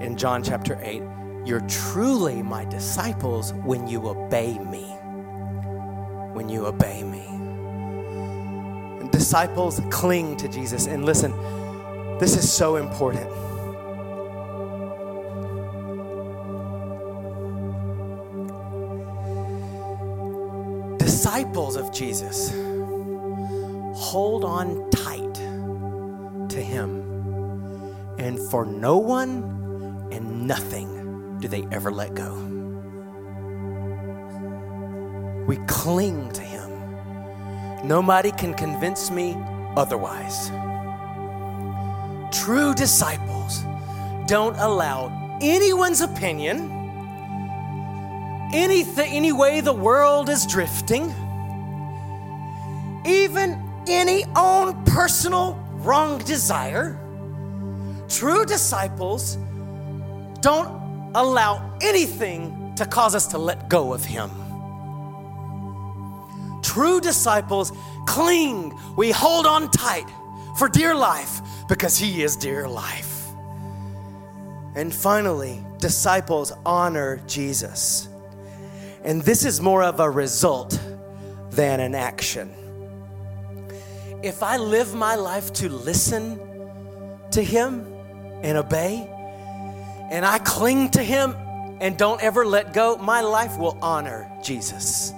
in 0.00 0.16
John 0.16 0.42
chapter 0.42 0.78
8, 0.82 1.02
You're 1.44 1.66
truly 1.68 2.42
my 2.42 2.64
disciples 2.64 3.52
when 3.52 3.86
you 3.86 4.06
obey 4.08 4.58
me. 4.58 4.84
When 6.32 6.48
you 6.48 6.66
obey 6.66 7.02
me. 7.02 7.24
And 9.00 9.10
disciples 9.10 9.80
cling 9.90 10.36
to 10.38 10.48
Jesus. 10.48 10.86
And 10.86 11.04
listen, 11.04 11.32
this 12.18 12.36
is 12.36 12.50
so 12.50 12.76
important. 12.76 13.28
disciples 20.98 21.76
of 21.76 21.92
Jesus 21.92 22.50
hold 23.94 24.44
on 24.44 24.88
tight 24.90 25.34
to 25.34 26.62
Him, 26.62 27.02
and 28.18 28.38
for 28.50 28.64
no 28.64 28.96
one 28.96 29.57
and 30.10 30.46
nothing 30.46 31.38
do 31.40 31.48
they 31.48 31.66
ever 31.70 31.90
let 31.90 32.14
go. 32.14 32.34
We 35.46 35.56
cling 35.66 36.30
to 36.32 36.42
Him. 36.42 36.70
Nobody 37.86 38.32
can 38.32 38.54
convince 38.54 39.10
me 39.10 39.36
otherwise. 39.76 40.50
True 42.30 42.74
disciples 42.74 43.64
don't 44.26 44.56
allow 44.58 45.38
anyone's 45.40 46.00
opinion 46.00 46.78
anything, 48.52 49.12
any 49.12 49.32
way 49.32 49.60
the 49.60 49.72
world 49.72 50.28
is 50.28 50.46
drifting, 50.46 51.04
even 53.06 53.62
any 53.86 54.24
own 54.36 54.84
personal 54.84 55.54
wrong 55.76 56.18
desire, 56.18 56.98
true 58.08 58.44
disciples 58.44 59.36
don't 60.40 61.12
allow 61.14 61.76
anything 61.80 62.74
to 62.76 62.86
cause 62.86 63.14
us 63.14 63.26
to 63.28 63.38
let 63.38 63.68
go 63.68 63.92
of 63.92 64.04
Him. 64.04 64.30
True 66.62 67.00
disciples 67.00 67.72
cling, 68.06 68.78
we 68.96 69.10
hold 69.10 69.46
on 69.46 69.70
tight 69.70 70.06
for 70.58 70.68
dear 70.68 70.94
life 70.94 71.40
because 71.68 71.96
He 71.96 72.22
is 72.22 72.36
dear 72.36 72.68
life. 72.68 73.26
And 74.74 74.94
finally, 74.94 75.64
disciples 75.78 76.52
honor 76.64 77.20
Jesus. 77.26 78.08
And 79.02 79.22
this 79.22 79.44
is 79.44 79.60
more 79.60 79.82
of 79.82 80.00
a 80.00 80.08
result 80.08 80.78
than 81.50 81.80
an 81.80 81.94
action. 81.94 82.54
If 84.22 84.42
I 84.42 84.56
live 84.56 84.94
my 84.94 85.14
life 85.14 85.52
to 85.54 85.68
listen 85.68 86.38
to 87.30 87.42
Him 87.42 87.86
and 88.42 88.58
obey, 88.58 89.10
and 90.10 90.24
I 90.24 90.38
cling 90.38 90.90
to 90.90 91.02
Him 91.02 91.34
and 91.80 91.96
don't 91.96 92.22
ever 92.22 92.44
let 92.44 92.72
go, 92.72 92.96
my 92.96 93.20
life 93.20 93.56
will 93.58 93.78
honor 93.80 94.30
Jesus. 94.42 95.12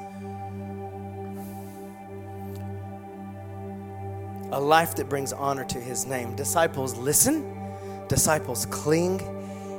A 4.52 4.60
life 4.60 4.96
that 4.96 5.08
brings 5.08 5.32
honor 5.32 5.64
to 5.64 5.78
His 5.78 6.06
name. 6.06 6.34
Disciples 6.34 6.96
listen, 6.96 7.56
disciples 8.08 8.66
cling, 8.66 9.20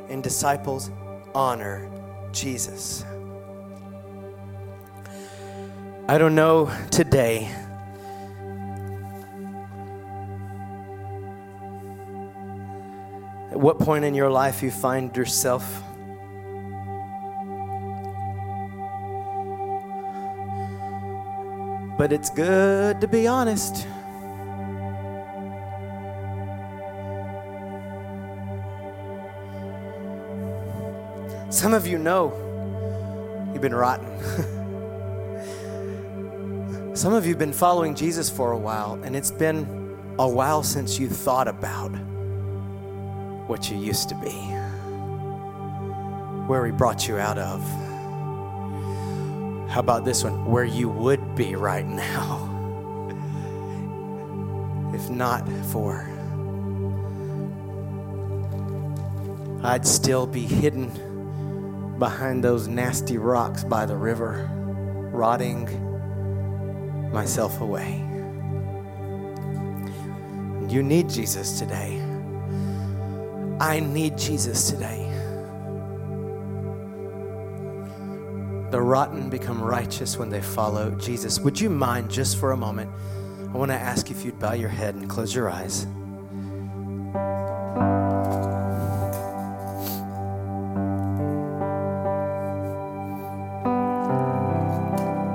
and 0.09 0.23
disciples 0.23 0.89
honor 1.35 1.89
Jesus. 2.31 3.05
I 6.07 6.17
don't 6.17 6.35
know 6.35 6.71
today. 6.89 7.49
What 13.61 13.77
point 13.77 14.03
in 14.03 14.15
your 14.15 14.29
life 14.29 14.63
you 14.63 14.71
find 14.71 15.15
yourself 15.15 15.83
But 22.01 22.11
it's 22.11 22.31
good 22.31 22.99
to 23.01 23.07
be 23.07 23.27
honest. 23.27 23.85
Some 31.51 31.75
of 31.75 31.85
you 31.85 31.99
know 31.99 32.33
you've 33.53 33.61
been 33.61 33.75
rotten. 33.75 34.07
Some 36.95 37.13
of 37.13 37.27
you 37.27 37.33
have 37.33 37.39
been 37.39 37.53
following 37.53 37.93
Jesus 37.93 38.31
for 38.31 38.51
a 38.51 38.57
while, 38.57 38.99
and 39.03 39.15
it's 39.15 39.29
been 39.29 40.15
a 40.17 40.27
while 40.27 40.63
since 40.63 40.97
you 40.97 41.07
thought 41.07 41.47
about 41.47 41.91
what 43.51 43.69
you 43.69 43.77
used 43.77 44.07
to 44.07 44.15
be, 44.15 44.31
where 46.47 46.65
He 46.65 46.71
brought 46.71 47.05
you 47.05 47.17
out 47.17 47.37
of. 47.37 47.61
How 49.69 49.81
about 49.81 50.05
this 50.05 50.23
one? 50.23 50.45
Where 50.45 50.63
you 50.63 50.87
would 50.87 51.35
be 51.35 51.55
right 51.55 51.85
now, 51.85 52.47
if 54.95 55.09
not 55.09 55.45
for. 55.65 56.09
I'd 59.63 59.85
still 59.85 60.25
be 60.25 60.43
hidden 60.43 61.99
behind 61.99 62.41
those 62.41 62.69
nasty 62.69 63.17
rocks 63.17 63.65
by 63.65 63.85
the 63.85 63.97
river, 63.97 64.49
rotting 65.11 65.67
myself 67.11 67.59
away. 67.59 67.97
You 70.69 70.81
need 70.81 71.09
Jesus 71.09 71.59
today. 71.59 72.10
I 73.61 73.79
need 73.79 74.17
Jesus 74.17 74.71
today. 74.71 75.07
The 78.71 78.81
rotten 78.81 79.29
become 79.29 79.61
righteous 79.61 80.17
when 80.17 80.31
they 80.31 80.41
follow 80.41 80.89
Jesus. 80.95 81.39
Would 81.39 81.61
you 81.61 81.69
mind 81.69 82.09
just 82.09 82.39
for 82.39 82.53
a 82.53 82.57
moment? 82.57 82.89
I 83.53 83.57
want 83.57 83.69
to 83.69 83.77
ask 83.77 84.09
if 84.09 84.25
you'd 84.25 84.39
bow 84.39 84.53
your 84.53 84.69
head 84.69 84.95
and 84.95 85.07
close 85.07 85.35
your 85.35 85.51
eyes. 85.51 85.85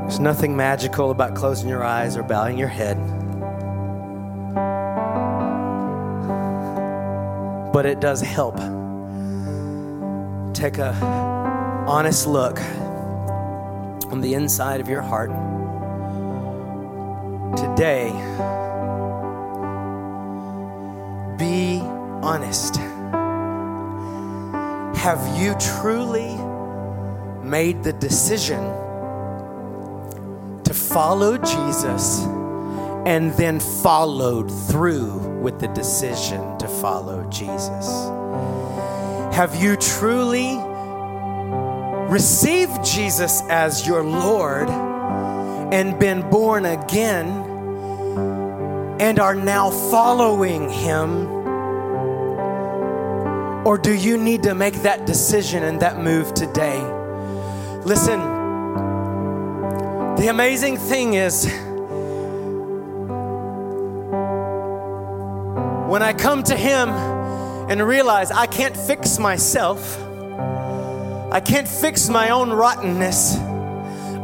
There's 0.03 0.19
nothing 0.19 0.57
magical 0.57 1.13
about 1.13 1.37
closing 1.37 1.69
your 1.69 1.85
eyes 1.85 2.17
or 2.17 2.25
bowing 2.25 2.59
your 2.59 2.67
head. 2.67 3.16
But 7.87 7.93
it 7.93 8.01
does 8.01 8.21
help. 8.21 8.57
Take 10.53 10.79
a 10.79 10.93
honest 11.87 12.27
look 12.27 12.59
on 14.11 14.21
the 14.21 14.35
inside 14.35 14.81
of 14.81 14.89
your 14.89 15.03
heart. 15.03 15.31
Today, 17.57 18.11
be 21.39 21.79
honest. 22.27 22.75
Have 25.01 25.39
you 25.39 25.55
truly 25.79 26.35
made 27.49 27.85
the 27.85 27.93
decision 27.93 28.65
to 30.65 30.75
follow 30.75 31.39
Jesus 31.39 32.25
and 33.07 33.33
then 33.35 33.61
followed 33.61 34.51
through 34.51 35.36
with 35.47 35.61
the 35.61 35.69
decision 35.69 36.59
to 36.59 36.67
follow 36.67 37.23
Jesus? 37.31 37.87
Have 39.33 39.55
you 39.55 39.77
truly 39.77 40.59
received 42.11 42.85
Jesus 42.85 43.43
as 43.49 43.87
your 43.87 44.03
Lord 44.03 44.69
and 44.69 45.97
been 46.01 46.29
born 46.31 46.65
again 46.65 47.29
and 48.99 49.21
are 49.21 49.37
now 49.37 49.71
following 49.71 50.69
Him? 50.69 51.29
Or 53.65 53.79
do 53.79 53.95
you 53.95 54.17
need 54.19 54.43
to 54.43 54.55
make 54.57 54.75
that 54.83 55.07
decision 55.07 55.63
and 55.63 55.79
that 55.79 56.01
move 56.01 56.35
today? 56.35 56.81
Listen, 57.85 58.19
the 60.17 60.27
amazing 60.29 60.77
thing 60.77 61.15
is 61.15 61.47
when 65.97 66.03
I 66.03 66.13
come 66.13 66.43
to 66.43 66.55
Him 66.55 66.91
and 66.91 67.83
realize 67.83 68.31
I 68.31 68.45
can't 68.45 68.77
fix 68.77 69.19
myself, 69.19 69.99
I 71.33 71.41
can't 71.43 71.67
fix 71.67 72.11
my 72.11 72.29
own 72.29 72.51
rottenness. 72.51 73.39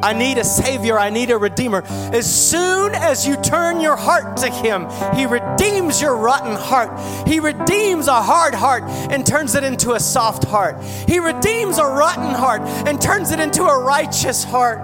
I 0.02 0.12
need 0.12 0.36
a 0.36 0.44
Savior. 0.44 0.98
I 0.98 1.08
need 1.08 1.30
a 1.30 1.38
Redeemer. 1.38 1.82
As 2.12 2.30
soon 2.30 2.94
as 2.94 3.26
you 3.26 3.36
turn 3.36 3.80
your 3.80 3.96
heart 3.96 4.36
to 4.38 4.50
Him, 4.50 4.86
He 5.14 5.24
redeems 5.24 5.98
your 5.98 6.14
rotten 6.14 6.56
heart. 6.56 7.26
He 7.26 7.40
redeems 7.40 8.06
a 8.06 8.20
hard 8.20 8.52
heart 8.52 8.82
and 9.10 9.24
turns 9.24 9.54
it 9.54 9.64
into 9.64 9.92
a 9.92 10.00
soft 10.00 10.44
heart. 10.44 10.78
He 11.08 11.20
redeems 11.20 11.78
a 11.78 11.86
rotten 11.86 12.34
heart 12.34 12.60
and 12.86 13.00
turns 13.00 13.30
it 13.30 13.40
into 13.40 13.62
a 13.62 13.82
righteous 13.82 14.44
heart. 14.44 14.78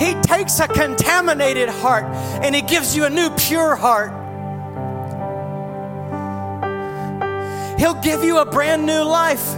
He 0.00 0.14
takes 0.22 0.58
a 0.58 0.66
contaminated 0.66 1.68
heart 1.68 2.04
and 2.42 2.54
He 2.54 2.62
gives 2.62 2.96
you 2.96 3.04
a 3.04 3.10
new, 3.10 3.28
pure 3.36 3.76
heart. 3.76 4.25
He'll 7.78 8.00
give 8.00 8.24
you 8.24 8.38
a 8.38 8.46
brand 8.46 8.86
new 8.86 9.02
life. 9.02 9.54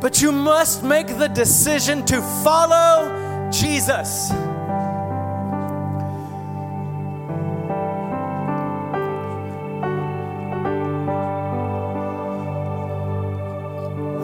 But 0.00 0.20
you 0.22 0.32
must 0.32 0.82
make 0.82 1.06
the 1.06 1.28
decision 1.28 2.04
to 2.06 2.20
follow 2.42 3.50
Jesus. 3.50 4.30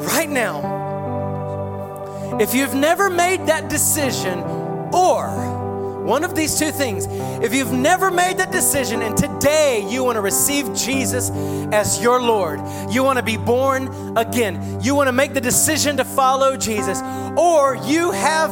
Right 0.07 0.31
now, 0.31 0.61
if 2.41 2.55
you've 2.55 2.75
never 2.75 3.11
made 3.11 3.47
that 3.47 3.68
decision, 3.68 4.41
or 4.93 5.53
one 6.05 6.22
of 6.22 6.34
these 6.34 6.59
two 6.59 6.70
things. 6.70 7.07
If 7.42 7.55
you've 7.55 7.72
never 7.72 8.11
made 8.11 8.36
that 8.38 8.52
decision 8.52 9.02
and 9.02 9.16
today 9.16 9.86
you 9.88 10.05
want 10.05 10.16
to 10.16 10.20
receive 10.20 10.74
Jesus 10.74 11.30
as 11.72 12.00
your 12.02 12.20
Lord, 12.20 12.61
you 12.90 13.02
want 13.02 13.18
to 13.18 13.24
be 13.24 13.38
born 13.38 14.16
again, 14.16 14.80
you 14.82 14.94
want 14.94 15.09
to 15.09 15.12
make 15.12 15.32
the 15.32 15.40
decision 15.40 15.96
to 15.96 16.05
follow 16.05 16.57
Jesus, 16.57 17.00
or 17.36 17.76
you 17.86 18.11
have 18.11 18.50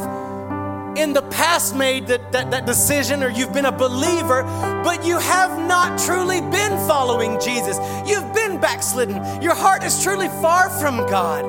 in 0.96 1.12
the 1.12 1.22
past 1.22 1.74
made 1.74 2.06
that, 2.06 2.32
that, 2.32 2.50
that, 2.50 2.66
decision 2.66 3.22
or 3.22 3.30
you've 3.30 3.52
been 3.52 3.64
a 3.64 3.72
believer, 3.72 4.42
but 4.84 5.04
you 5.04 5.18
have 5.18 5.58
not 5.66 5.98
truly 5.98 6.40
been 6.40 6.72
following 6.86 7.40
Jesus. 7.40 7.78
You've 8.06 8.34
been 8.34 8.60
backslidden. 8.60 9.40
Your 9.40 9.54
heart 9.54 9.82
is 9.84 10.02
truly 10.02 10.28
far 10.28 10.68
from 10.68 10.98
God. 11.08 11.44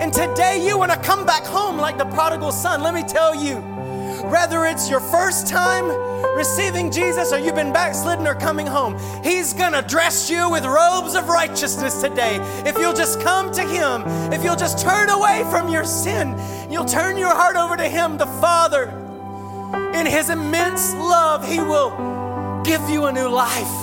And 0.00 0.12
today 0.12 0.66
you 0.66 0.78
want 0.78 0.90
to 0.90 0.98
come 0.98 1.26
back 1.26 1.44
home 1.44 1.76
like 1.76 1.98
the 1.98 2.06
prodigal 2.06 2.50
son. 2.50 2.82
Let 2.82 2.94
me 2.94 3.02
tell 3.02 3.34
you, 3.34 3.71
whether 4.24 4.66
it's 4.66 4.88
your 4.88 5.00
first 5.00 5.46
time 5.46 5.86
receiving 6.36 6.90
Jesus 6.90 7.32
or 7.32 7.38
you've 7.38 7.54
been 7.54 7.72
backslidden 7.72 8.26
or 8.26 8.34
coming 8.34 8.66
home, 8.66 8.96
He's 9.22 9.52
gonna 9.52 9.82
dress 9.82 10.30
you 10.30 10.50
with 10.50 10.64
robes 10.64 11.14
of 11.14 11.28
righteousness 11.28 12.00
today. 12.00 12.38
If 12.64 12.78
you'll 12.78 12.94
just 12.94 13.20
come 13.20 13.52
to 13.52 13.62
Him, 13.62 14.02
if 14.32 14.42
you'll 14.44 14.56
just 14.56 14.78
turn 14.78 15.10
away 15.10 15.44
from 15.50 15.68
your 15.68 15.84
sin, 15.84 16.38
you'll 16.70 16.84
turn 16.84 17.16
your 17.16 17.34
heart 17.34 17.56
over 17.56 17.76
to 17.76 17.88
Him, 17.88 18.16
the 18.16 18.26
Father. 18.26 18.98
In 19.94 20.06
His 20.06 20.30
immense 20.30 20.94
love, 20.94 21.46
He 21.46 21.58
will 21.58 22.62
give 22.64 22.88
you 22.88 23.06
a 23.06 23.12
new 23.12 23.28
life. 23.28 23.82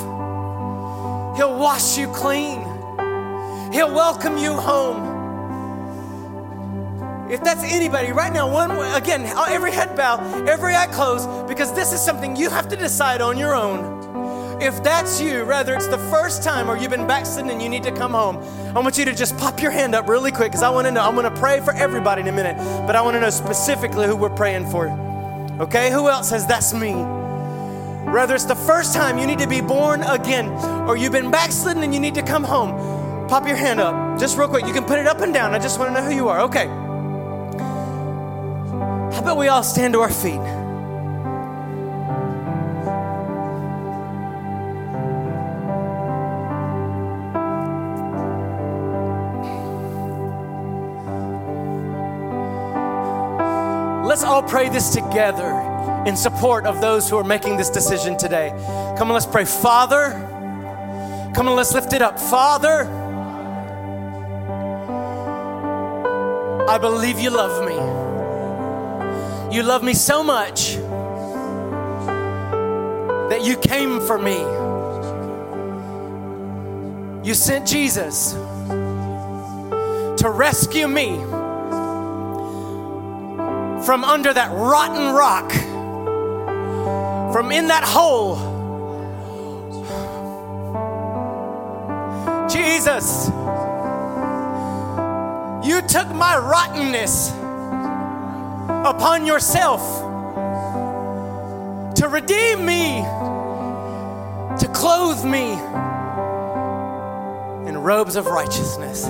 He'll 1.37 1.57
wash 1.57 1.97
you 1.97 2.07
clean. 2.07 2.61
He'll 3.71 3.93
welcome 3.93 4.37
you 4.37 4.53
home. 4.53 5.08
If 7.29 7.43
that's 7.43 7.63
anybody 7.63 8.11
right 8.11 8.33
now, 8.33 8.51
one 8.51 8.71
again, 8.95 9.23
every 9.47 9.71
head 9.71 9.95
bow, 9.95 10.43
every 10.47 10.75
eye 10.75 10.87
closed, 10.87 11.47
because 11.47 11.71
this 11.73 11.93
is 11.93 12.01
something 12.01 12.35
you 12.35 12.49
have 12.49 12.67
to 12.69 12.75
decide 12.75 13.21
on 13.21 13.37
your 13.37 13.55
own. 13.55 13.99
If 14.61 14.81
that's 14.83 15.21
you, 15.21 15.45
whether 15.45 15.75
it's 15.75 15.87
the 15.87 15.99
first 16.09 16.43
time 16.43 16.69
or 16.69 16.75
you've 16.75 16.89
been 16.89 17.07
backsliding 17.07 17.51
and 17.51 17.61
you 17.61 17.69
need 17.69 17.83
to 17.83 17.91
come 17.91 18.11
home, 18.11 18.37
I 18.75 18.79
want 18.79 18.97
you 18.97 19.05
to 19.05 19.13
just 19.13 19.37
pop 19.37 19.61
your 19.61 19.71
hand 19.71 19.93
up 19.93 20.09
really 20.09 20.31
quick 20.31 20.51
because 20.51 20.63
I 20.63 20.69
want 20.69 20.87
to 20.87 20.91
know. 20.91 21.01
I'm 21.01 21.15
going 21.15 21.31
to 21.31 21.39
pray 21.39 21.61
for 21.61 21.71
everybody 21.73 22.21
in 22.21 22.27
a 22.27 22.31
minute, 22.31 22.57
but 22.85 22.95
I 22.95 23.01
want 23.01 23.13
to 23.15 23.21
know 23.21 23.29
specifically 23.29 24.07
who 24.07 24.15
we're 24.15 24.29
praying 24.29 24.69
for. 24.69 24.89
Okay? 25.61 25.91
Who 25.91 26.09
else 26.09 26.29
says 26.29 26.47
that's 26.47 26.73
me? 26.73 26.93
Whether 28.11 28.33
it's 28.33 28.45
the 28.45 28.55
first 28.55 28.93
time 28.93 29.19
you 29.19 29.27
need 29.27 29.39
to 29.39 29.47
be 29.47 29.61
born 29.61 30.01
again 30.01 30.49
or 30.89 30.97
you've 30.97 31.11
been 31.11 31.29
backsliding 31.29 31.83
and 31.83 31.93
you 31.93 31.99
need 31.99 32.15
to 32.15 32.23
come 32.23 32.43
home, 32.43 33.29
pop 33.29 33.45
your 33.45 33.55
hand 33.55 33.79
up 33.79 34.19
just 34.19 34.35
real 34.37 34.47
quick. 34.47 34.65
You 34.65 34.73
can 34.73 34.83
put 34.83 34.97
it 34.97 35.05
up 35.05 35.21
and 35.21 35.31
down. 35.31 35.53
I 35.53 35.59
just 35.59 35.79
want 35.79 35.95
to 35.95 36.01
know 36.01 36.05
who 36.09 36.15
you 36.15 36.27
are. 36.27 36.41
Okay. 36.41 36.88
About 39.29 39.37
we 39.37 39.47
all 39.47 39.61
stand 39.61 39.93
to 39.93 39.99
our 39.99 40.09
feet? 40.09 40.39
Let's 54.03 54.23
all 54.23 54.41
pray 54.41 54.69
this 54.69 54.95
together 54.95 55.45
in 56.07 56.17
support 56.17 56.65
of 56.65 56.81
those 56.81 57.07
who 57.07 57.15
are 57.15 57.23
making 57.23 57.57
this 57.57 57.69
decision 57.69 58.17
today. 58.17 58.49
Come 58.97 59.09
on, 59.09 59.13
let's 59.13 59.27
pray. 59.27 59.45
Father, 59.45 60.09
come 61.35 61.47
on, 61.47 61.55
let's 61.55 61.75
lift 61.75 61.93
it 61.93 62.01
up. 62.01 62.19
Father, 62.19 62.85
I 66.67 66.79
believe 66.79 67.19
you 67.19 67.29
love 67.29 67.63
me. 67.63 67.98
You 69.51 69.63
love 69.63 69.81
me 69.81 69.95
so 69.95 70.23
much 70.23 70.75
that 73.29 73.41
you 73.41 73.57
came 73.57 73.99
for 73.99 74.19
me. 74.19 74.37
You 77.27 77.33
sent 77.33 77.67
Jesus 77.67 78.33
to 80.21 80.29
rescue 80.29 80.87
me 80.87 81.17
from 83.85 84.03
under 84.03 84.31
that 84.31 84.51
rotten 84.51 85.15
rock, 85.15 85.51
from 87.33 87.51
in 87.51 87.69
that 87.69 87.83
hole. 87.83 88.35
Jesus, 92.47 93.29
you 95.67 95.81
took 95.87 96.07
my 96.13 96.37
rottenness 96.37 97.31
upon 98.85 99.25
yourself 99.25 99.81
to 101.95 102.07
redeem 102.07 102.65
me, 102.65 103.01
to 104.57 104.67
clothe 104.73 105.25
me 105.25 105.51
in 107.67 107.77
robes 107.77 108.15
of 108.15 108.27
righteousness. 108.27 109.03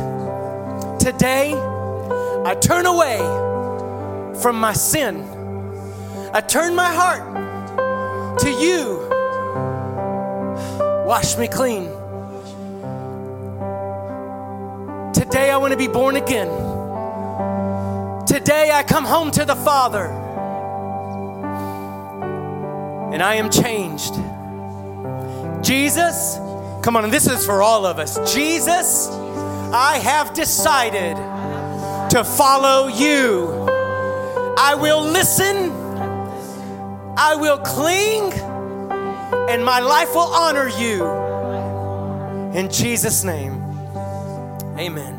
Today, 1.04 1.54
I 1.54 2.58
turn 2.60 2.88
away 2.88 3.20
from 4.42 4.60
my 4.60 4.74
sin. 4.74 5.24
I 6.34 6.42
turn 6.42 6.74
my 6.74 6.92
heart 6.92 8.40
to 8.40 8.50
you. 8.50 9.08
Wash 11.06 11.38
me 11.38 11.48
clean. 11.48 11.86
Today, 15.14 15.52
I 15.52 15.58
want 15.58 15.74
to 15.74 15.78
be 15.78 15.88
born 15.88 16.16
again. 16.16 16.69
Today 18.30 18.70
I 18.72 18.84
come 18.84 19.06
home 19.06 19.32
to 19.32 19.44
the 19.44 19.56
Father 19.56 20.06
and 23.12 23.24
I 23.24 23.36
am 23.36 23.50
changed. 23.50 24.14
Jesus, 25.66 26.38
Come 26.82 26.96
on, 26.96 27.04
and 27.04 27.14
this 27.14 27.28
is 27.28 27.46
for 27.46 27.62
all 27.62 27.86
of 27.86 28.00
us. 28.00 28.34
Jesus, 28.34 29.10
I 29.10 30.00
have 30.02 30.34
decided 30.34 31.18
to 32.10 32.24
follow 32.24 32.88
you. 32.88 33.68
I 34.58 34.76
will 34.76 35.02
listen, 35.02 35.72
I 37.18 37.36
will 37.36 37.58
cling, 37.58 38.32
and 39.50 39.64
my 39.64 39.82
life 39.82 40.16
will 40.16 40.22
honor 40.22 40.70
you. 40.70 41.06
In 42.58 42.72
Jesus' 42.72 43.26
name, 43.26 43.62
amen. 44.78 45.19